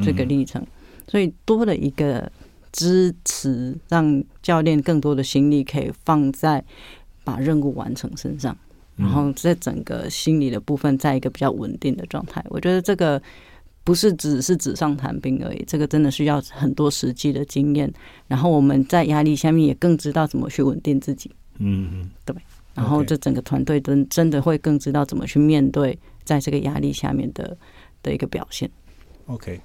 [0.02, 0.62] 这个历程，
[1.09, 2.31] 所以多了一个
[2.74, 6.62] 支持，让教练更多的心力可以放在
[7.22, 8.56] 把任务完成身上。
[8.96, 13.22] 然后在整个心理的部分，在一个比较稳定的状态，我觉得这个
[13.84, 17.92] 不是只是纸上谈兵而已，这个真的需要很多实际的经验。
[18.26, 21.30] 然后我们在压力下面也更知道怎么去稳定自己。
[21.59, 22.34] 嗯嗯，对。
[22.74, 27.56] 然后这整个团队真真的会更知道怎么去面对在这个压力下面的
[28.02, 28.68] 的一个表现。
[29.26, 29.60] OK，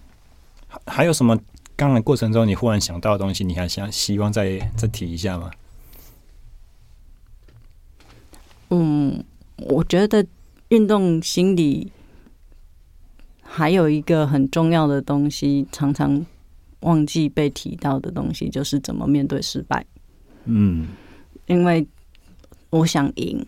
[0.67, 1.35] 还还有什么？
[1.79, 5.49] 刚才过程中你忽然想到的东西，你还想希望再再提一下吗？
[8.69, 9.23] 嗯，
[9.55, 10.25] 我觉得
[10.67, 11.89] 运动心理
[13.41, 16.25] 还有一个很重要的东西，常常
[16.81, 19.85] 忘记被提到的东西，就是怎么面对失败。
[20.43, 20.85] 嗯，
[21.45, 21.87] 因为
[22.71, 23.45] 我想赢，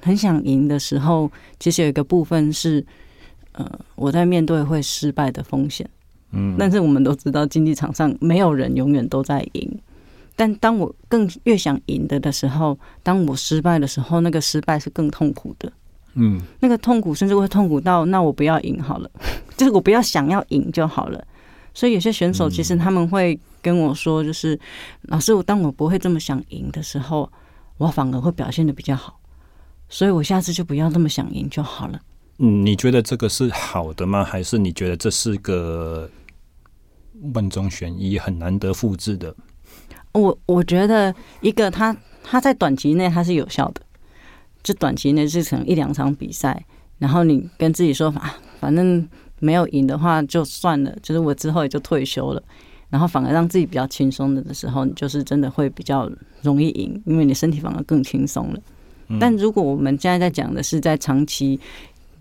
[0.00, 1.28] 很想赢的时候，
[1.58, 2.86] 其实有一个部分是，
[3.50, 5.90] 呃，我在面对会失败的风险。
[6.32, 9.78] 嗯，但是我们都知道，竞技场上没有人永远都在赢。
[10.34, 15.70] 但当我更越想赢的的时候，当我失败的时候，那个失败是更痛苦的。
[16.14, 19.10] 嗯，那个痛苦甚至会痛苦到，那我不要赢好了，
[19.56, 21.22] 就是我不要想要赢就好了。
[21.74, 24.58] 所以有些选手其实他们会跟我说，就是
[25.02, 27.30] 老师，我当我不会这么想赢的时候，
[27.78, 29.18] 我反而会表现的比较好。
[29.88, 32.00] 所以我下次就不要这么想赢就好了。
[32.38, 34.24] 嗯，你觉得这个是好的吗？
[34.24, 36.10] 还是你觉得这是个
[37.34, 39.34] 万中选一，很难得复制的？
[40.12, 43.80] 我我觉得一个他他在短期内他是有效的，
[44.62, 46.64] 就短期内是成一两场比赛，
[46.98, 49.08] 然后你跟自己说啊，反正
[49.38, 52.42] 没有赢的话就算了，就是我之后也就退休了，
[52.90, 56.10] 然后反而让自己比较轻松的的时候，你就是真的会比较
[56.42, 58.60] 容易赢，因为你身体反而更轻松了。
[59.20, 61.58] 但如果我们现在在讲的是在长期。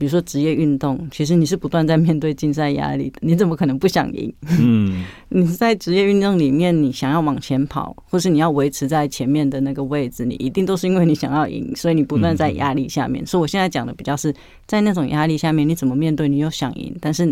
[0.02, 4.34] 比如说职业运动，其实你是不断在面对竞赛压力的，你怎么可能不想赢？
[4.60, 13.24] 嗯， 你在职业运动里面，你想要往前跑，或是你要维持在前面的那个位置，你一定都是因为你想要赢，所以你不断在压力下面。
[13.28, 14.34] 所以我现在讲的比较是
[14.66, 16.28] 在那种压力下面，你怎么面对？
[16.28, 17.28] 你又想赢，但是，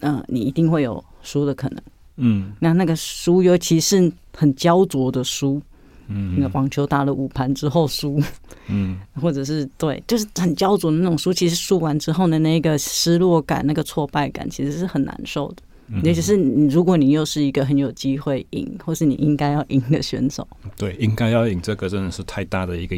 [0.00, 1.82] 嗯、呃，你一定会有输的可能。
[2.16, 5.60] 嗯，那那个输，尤其是很焦灼的输。
[6.08, 8.20] 嗯，那个网球打了五盘之后输，
[8.68, 11.32] 嗯， 或者是对，就是很焦灼的那种输。
[11.32, 15.56] 其实输完之后的那个失落感、那个挫败感，其实是很难受的。
[16.02, 20.46] 尤其是你，如果你又是一个很有机会赢，或是你应该要赢的选手，
[20.78, 22.96] 对，应该要赢这个真的是太大的一个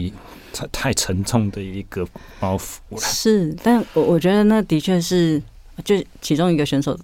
[0.53, 2.07] 太太沉重的一个
[2.39, 2.99] 包袱了。
[2.99, 5.43] 是，但我我觉得那的确是，
[5.85, 6.97] 就其中一个选手。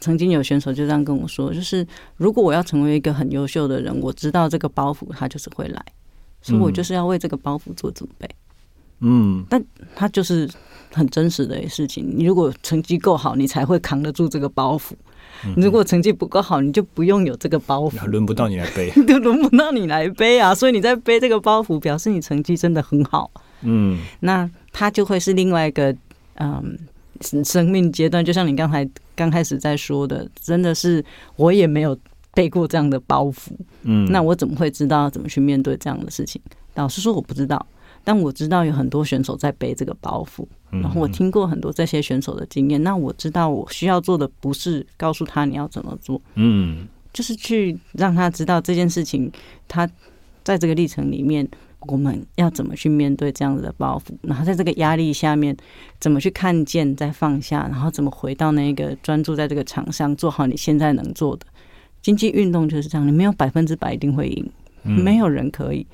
[0.00, 1.86] 曾经有选手就这样跟我说，就是
[2.16, 5.84] 如果我要成为一个很优秀的人，我知道这个包袱他就是会来，
[6.40, 8.28] 所以我就是要为这个包袱做准备。
[9.00, 9.62] 嗯，但
[9.94, 10.48] 他就是
[10.92, 12.12] 很真实的事情。
[12.16, 14.92] 你如果成绩够好，你才会扛得住这个包袱；
[15.56, 20.54] 你如果成绩不够好，你就不用有这个包袱，轮不到你来背， 就轮不到你来背啊！
[20.54, 23.30] 所以你在背这个包袱，表示你成绩真的很好。
[23.62, 25.94] 嗯，那他就会是另外一个
[26.36, 26.78] 嗯。
[27.20, 31.04] 生命阶段，就像你刚才刚开始在说的，真的是
[31.36, 31.96] 我也没有
[32.32, 33.50] 背过这样的包袱，
[33.82, 36.40] 嗯，那我怎么会知道怎么去面对这样的事情？
[36.74, 37.64] 老实说，我不知道，
[38.04, 49.30] 但我知道有很多选手在背这个包袱，然后我听过很多这些选手的经验，那我知道我需要做的不是告诉他你要怎么做，嗯，就是去让他知道这件事情，
[49.66, 49.88] 他
[50.44, 51.46] 在这个历程里面，
[51.88, 54.12] 我们要怎么去面对这样子的包袱？
[54.22, 55.56] 然后在这个压力下面，
[55.98, 57.66] 怎么去看见再放下？
[57.70, 61.46] 然后怎么回到那个专注在这个场上，做好你现在能做的？
[62.02, 64.50] 经济运动就是这样，你没有百分之百一定会赢，
[64.82, 65.86] 没有人可以。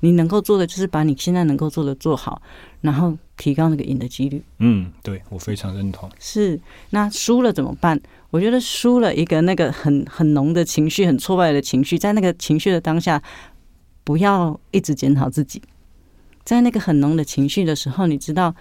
[0.00, 2.42] 你能够做的就是把你现在能够做的做好，
[2.82, 4.42] 然后提高那个赢的几率。
[4.58, 6.10] 嗯，对，我非常认同。
[6.18, 6.60] 是，
[6.90, 7.98] 那输了怎么办？
[8.28, 13.22] 我觉得输了一个那个很很浓的情绪，很挫败的情绪，在那个情绪的当下，
[14.04, 15.60] 不要一直检讨自己。
[16.44, 18.54] 在那个很浓的情绪的时候，你知道，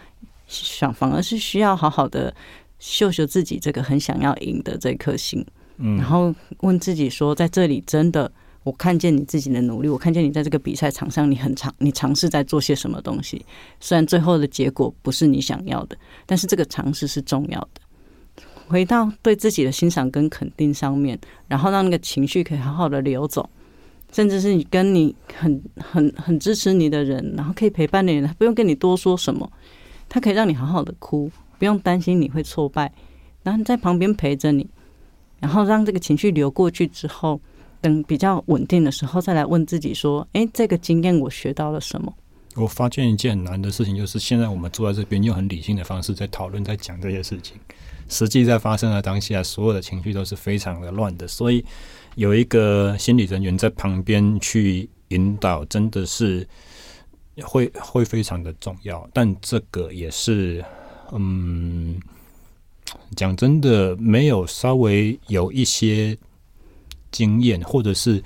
[0.48, 2.34] 想反而是需要好好的
[2.80, 5.46] 秀秀自己这个很想要赢的这颗心，
[5.78, 8.32] 嗯，然后问自己说，在这里真的。
[8.64, 13.46] 我看见你自己的努力，我看见你在这个比赛场上，你很尝，你尝试在做些什么东西。
[13.82, 17.82] 虽然最后的结果不是你想要的，但是这个尝试是重要的。
[18.70, 23.50] 回到对自己的欣赏跟肯定上面，然后让那个情绪可以好好的流走，
[24.14, 29.52] 甚至是你跟你很很很支持你的人，然后可以陪伴的人，他不用跟你多说什么，
[30.08, 31.30] 他可以让你好好的哭，
[31.60, 32.94] 不用担心你会挫败，
[33.44, 34.70] 然后你在旁边陪着你，
[35.42, 37.42] 然后让这个情绪流过去之后。
[37.82, 42.16] 等比较稳定的时候，再来问自己说：“诶，这个经验我学到了什么？”
[42.56, 47.58] 我发现一件很难的事情，就是现在我们坐在这边，用很理性的方式在讨论、在讲这些事情，
[48.08, 51.28] 实际在发生的当下，所有的情绪都是非常的乱的。
[51.28, 51.66] 所以
[52.16, 56.48] 有一个心理人员在旁边去引导，真的是
[57.42, 59.10] 会会非常的重要。
[59.14, 60.64] 但这个也是，
[61.12, 62.00] 嗯，
[63.16, 66.18] 讲真的，没有稍微有一些。
[67.16, 68.24] 经验，或者是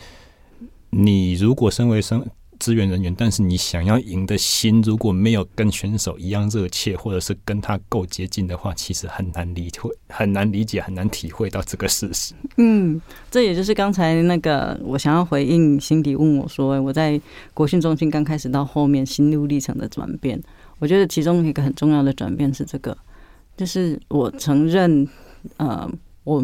[0.91, 2.25] 你如果身为生
[2.59, 12.33] 资源人员，但是你想要赢的心如果没有跟选手一样热切，或者是跟他够接近的话，其实很难理会，很难理解，很难体会到这个事实。
[12.57, 13.01] 嗯，
[13.31, 17.19] 这也就是刚才那个我想要回应辛迪问我说，我在
[17.53, 20.41] 国训中心刚开始到后面心路历程的转变，
[20.79, 22.97] 我觉得其中一个很重要的转变是这个，
[23.55, 25.07] 就是我承认，
[25.57, 25.89] 呃，
[26.23, 26.43] 我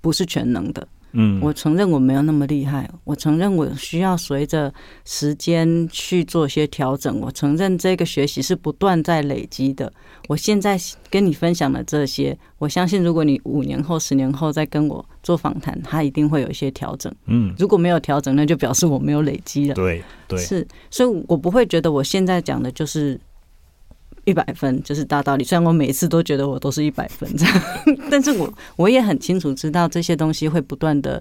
[0.00, 0.86] 不是全能的。
[1.12, 4.72] 嗯，我承认我没有那么厉害，我承认我需要随着
[5.04, 7.20] 时间去做些调整。
[7.20, 9.92] 我承认这个学习是不断在累积的。
[10.28, 10.78] 我现在
[11.10, 17.12] 跟你分享的这些，我相信如果你五年后、十年后再跟我做访谈，他一定会有一些调整。
[17.26, 19.74] 嗯，如果没有调整，那就表示我没有累积了。
[19.74, 23.20] 对对，是，所以我不会觉得我现在讲的就是。
[24.24, 27.62] 一百分就是大道理，虽然我每一次都觉得我都是一百分这样，
[28.08, 31.20] 但是我我也很清楚知道这些东西会不断的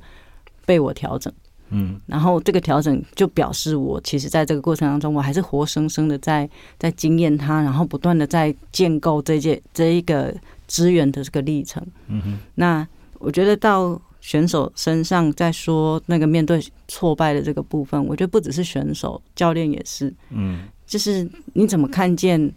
[0.67, 1.33] 被我调整，
[1.69, 6.47] 嗯，然后这个调整就表示我其实在这个过程当中，我还是活生生的在
[6.77, 10.31] 在经验它，然后不断的在建构这件这一个
[10.67, 12.87] 资源的这个历程，嗯哼，那
[13.17, 22.53] 我觉得到选手身上再说那个面对挫败的这个部分，我觉得不只是选手，教练也是，嗯，就是你怎么看见。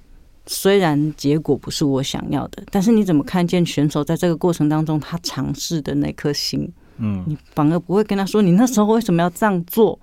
[0.47, 6.71] 虽然结果不是我想要的，但是你怎么看见选手在这个过程当中他尝试的那颗心？
[6.99, 9.99] 嗯，你反而不会跟他说你那时候为什么要这样做？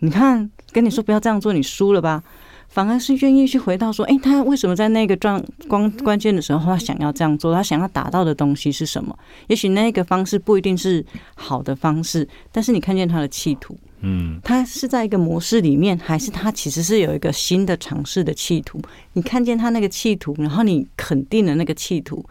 [0.00, 2.22] 你看，跟你说不要这样做，你输了吧？
[2.68, 7.54] 反而是愿意去回到说，诶，他为什么在那个状关关键的时候他想要这样做？
[7.54, 9.16] 他想要达到的东西是什么？
[9.46, 11.04] 也许那个方式不一定是
[11.36, 13.76] 好的方式，但是你看见他的企图。
[14.04, 18.78] 嗯，他是在一个模式里面，还是他其实是有一个新的尝试的企图？
[19.14, 22.24] 你看见他那个企图，然后你肯定了那个企图，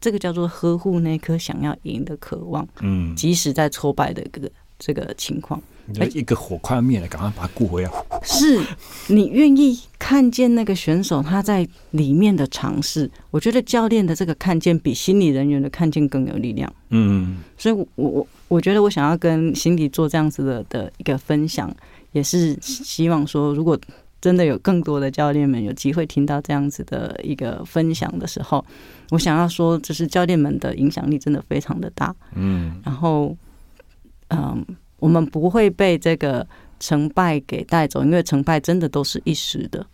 [0.00, 2.66] 这个叫做呵护那颗想要赢的渴望。
[2.80, 5.62] 嗯，即使在挫败的这个这个情况。
[6.14, 7.90] 一个火快要灭了，赶快把它顾回来。
[8.22, 8.62] 是
[9.06, 13.10] 你愿意看见那个选手他在里面的尝试？
[13.30, 16.70] 我觉得教练的这个看见比心理人员的看见更有力量。
[16.90, 21.72] 嗯，所以我我我觉得我想要跟辛迪做这样子的的一个分享，
[22.12, 23.78] 也是希望说，如果
[24.20, 28.64] 真的有更多的教练们有机会听到这样子的一个分享的时候，
[29.10, 32.14] 我想要说，就是教练们的影响力真的非常的大。
[32.34, 33.36] 嗯，然后，
[34.28, 34.64] 嗯。
[35.00, 36.44] 我们不会被这个
[36.80, 39.86] 成败给带走，因为成败真的都是一时的。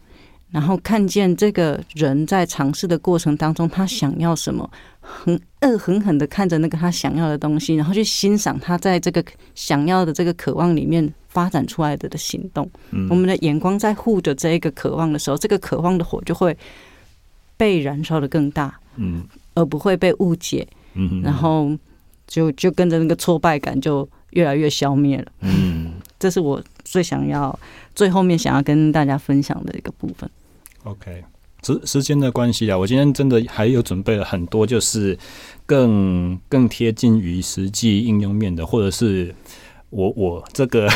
[0.54, 4.70] 然后看见这个人在尝试的过程当中，他想要什么，
[5.00, 9.24] 很恶狠狠的看着那个他想要的东西，然后去欣赏他在这个
[9.56, 12.70] 想要的这个渴望里面发展出来的的行动。
[13.10, 16.56] 我们的眼光在护着这一个渴望的时候，这个渴望的火就会
[17.56, 19.24] 被燃烧的更大，嗯，
[19.54, 20.64] 而不会被误解，
[20.94, 21.76] 嗯，然后
[22.28, 24.08] 就就跟着那个挫败感就。
[24.34, 27.56] 越来越消灭了，嗯，这是我最想要
[27.94, 30.28] 最后面想要跟大家分享的一个部分。
[30.84, 31.24] OK，
[31.62, 35.18] 时时间的关系啊，我今天真的还有准备了很多，就是
[35.64, 39.34] 更更贴近于实际应用面的，或者是
[39.94, 40.88] 我我这个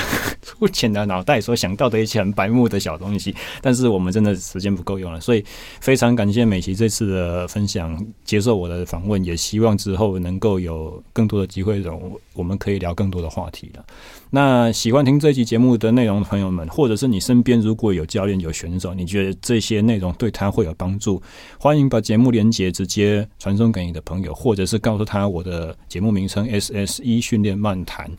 [0.42, 5.44] 粗浅的脑袋所想到的一些很白目的小东西，但是我们真的时间不够用了，所以
[5.80, 11.96] 非常感谢美琪这次的分享，接受我的访问，也希望之后能够有更多的机会，让
[12.34, 13.84] 我们可以聊更多的话题了。
[14.30, 21.22] 那喜欢听这期节目的内容的朋友们，或者是你身边如果有教练、有选手，你觉得这些内容对他会有帮助，
[21.58, 28.10] 欢迎把节目连接直接传送给你的朋友，或者是告诉他我的节目名称 SSE 训练漫谈。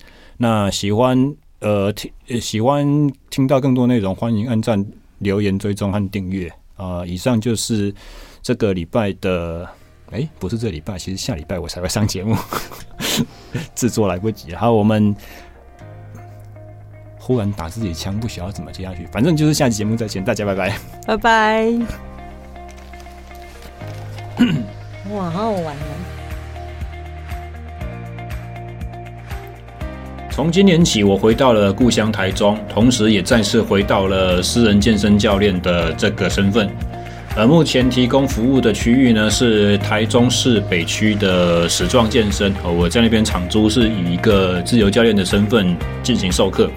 [0.41, 2.09] 那喜欢呃听
[2.39, 4.85] 喜欢听到更多内容，欢迎按赞、
[5.17, 7.05] 留言、追踪和订阅啊！
[7.05, 7.93] 以上就是
[8.41, 9.67] 这个礼拜的，
[10.11, 12.37] 哎，不是这礼拜，其实下礼拜我才会上节目，
[13.75, 14.55] 制作来不及。
[14.55, 15.13] 好，我们。
[17.21, 19.05] 忽然打自己枪，不晓得怎么接下去。
[19.11, 21.71] 反正就是下期节目再见，大家拜拜，拜拜。
[25.13, 26.18] 哇，好好玩哦！
[30.39, 36.69] 从今年起，我回到了故乡台中，同时也再次回到了私人健身教练的这个身份。
[37.35, 42.53] 而目前提供服务的区域呢，是台中市北区的时壮健身。
[42.63, 46.69] 我在那边场租是以一个自由教练的身份进行授课。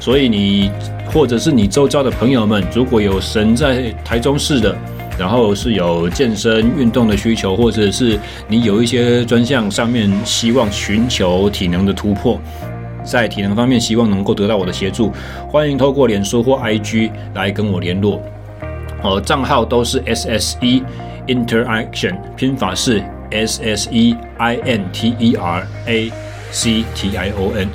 [0.00, 0.70] 所以你
[1.12, 4.74] 或者是你周遭的朋友们，如果有神在台中市的，
[5.18, 8.18] 然后是有健身运动的需求，或者是
[8.48, 12.40] 你有一些专项上面希望寻求体能的突破，
[13.04, 15.12] 在体能方面希望能够得到我的协助，
[15.48, 18.20] 欢迎透过脸书或 IG 来跟我联络。
[19.02, 20.82] 哦，账号都是 SSE
[21.26, 26.12] Interaction，拼法是 S S E I N T E R A
[26.50, 27.68] C T I O N。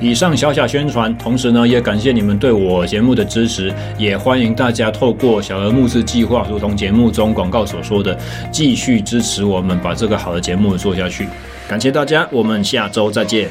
[0.00, 8.16] 以上小小宣传，同时呢，也感谢你们对我节目的支持，也欢迎大家透过小额募资计划，如同节目中广告所说的，
[8.52, 11.28] 继续支持我们把这个好的节目做下去。
[11.68, 13.48] 感谢大家，我们下周再见。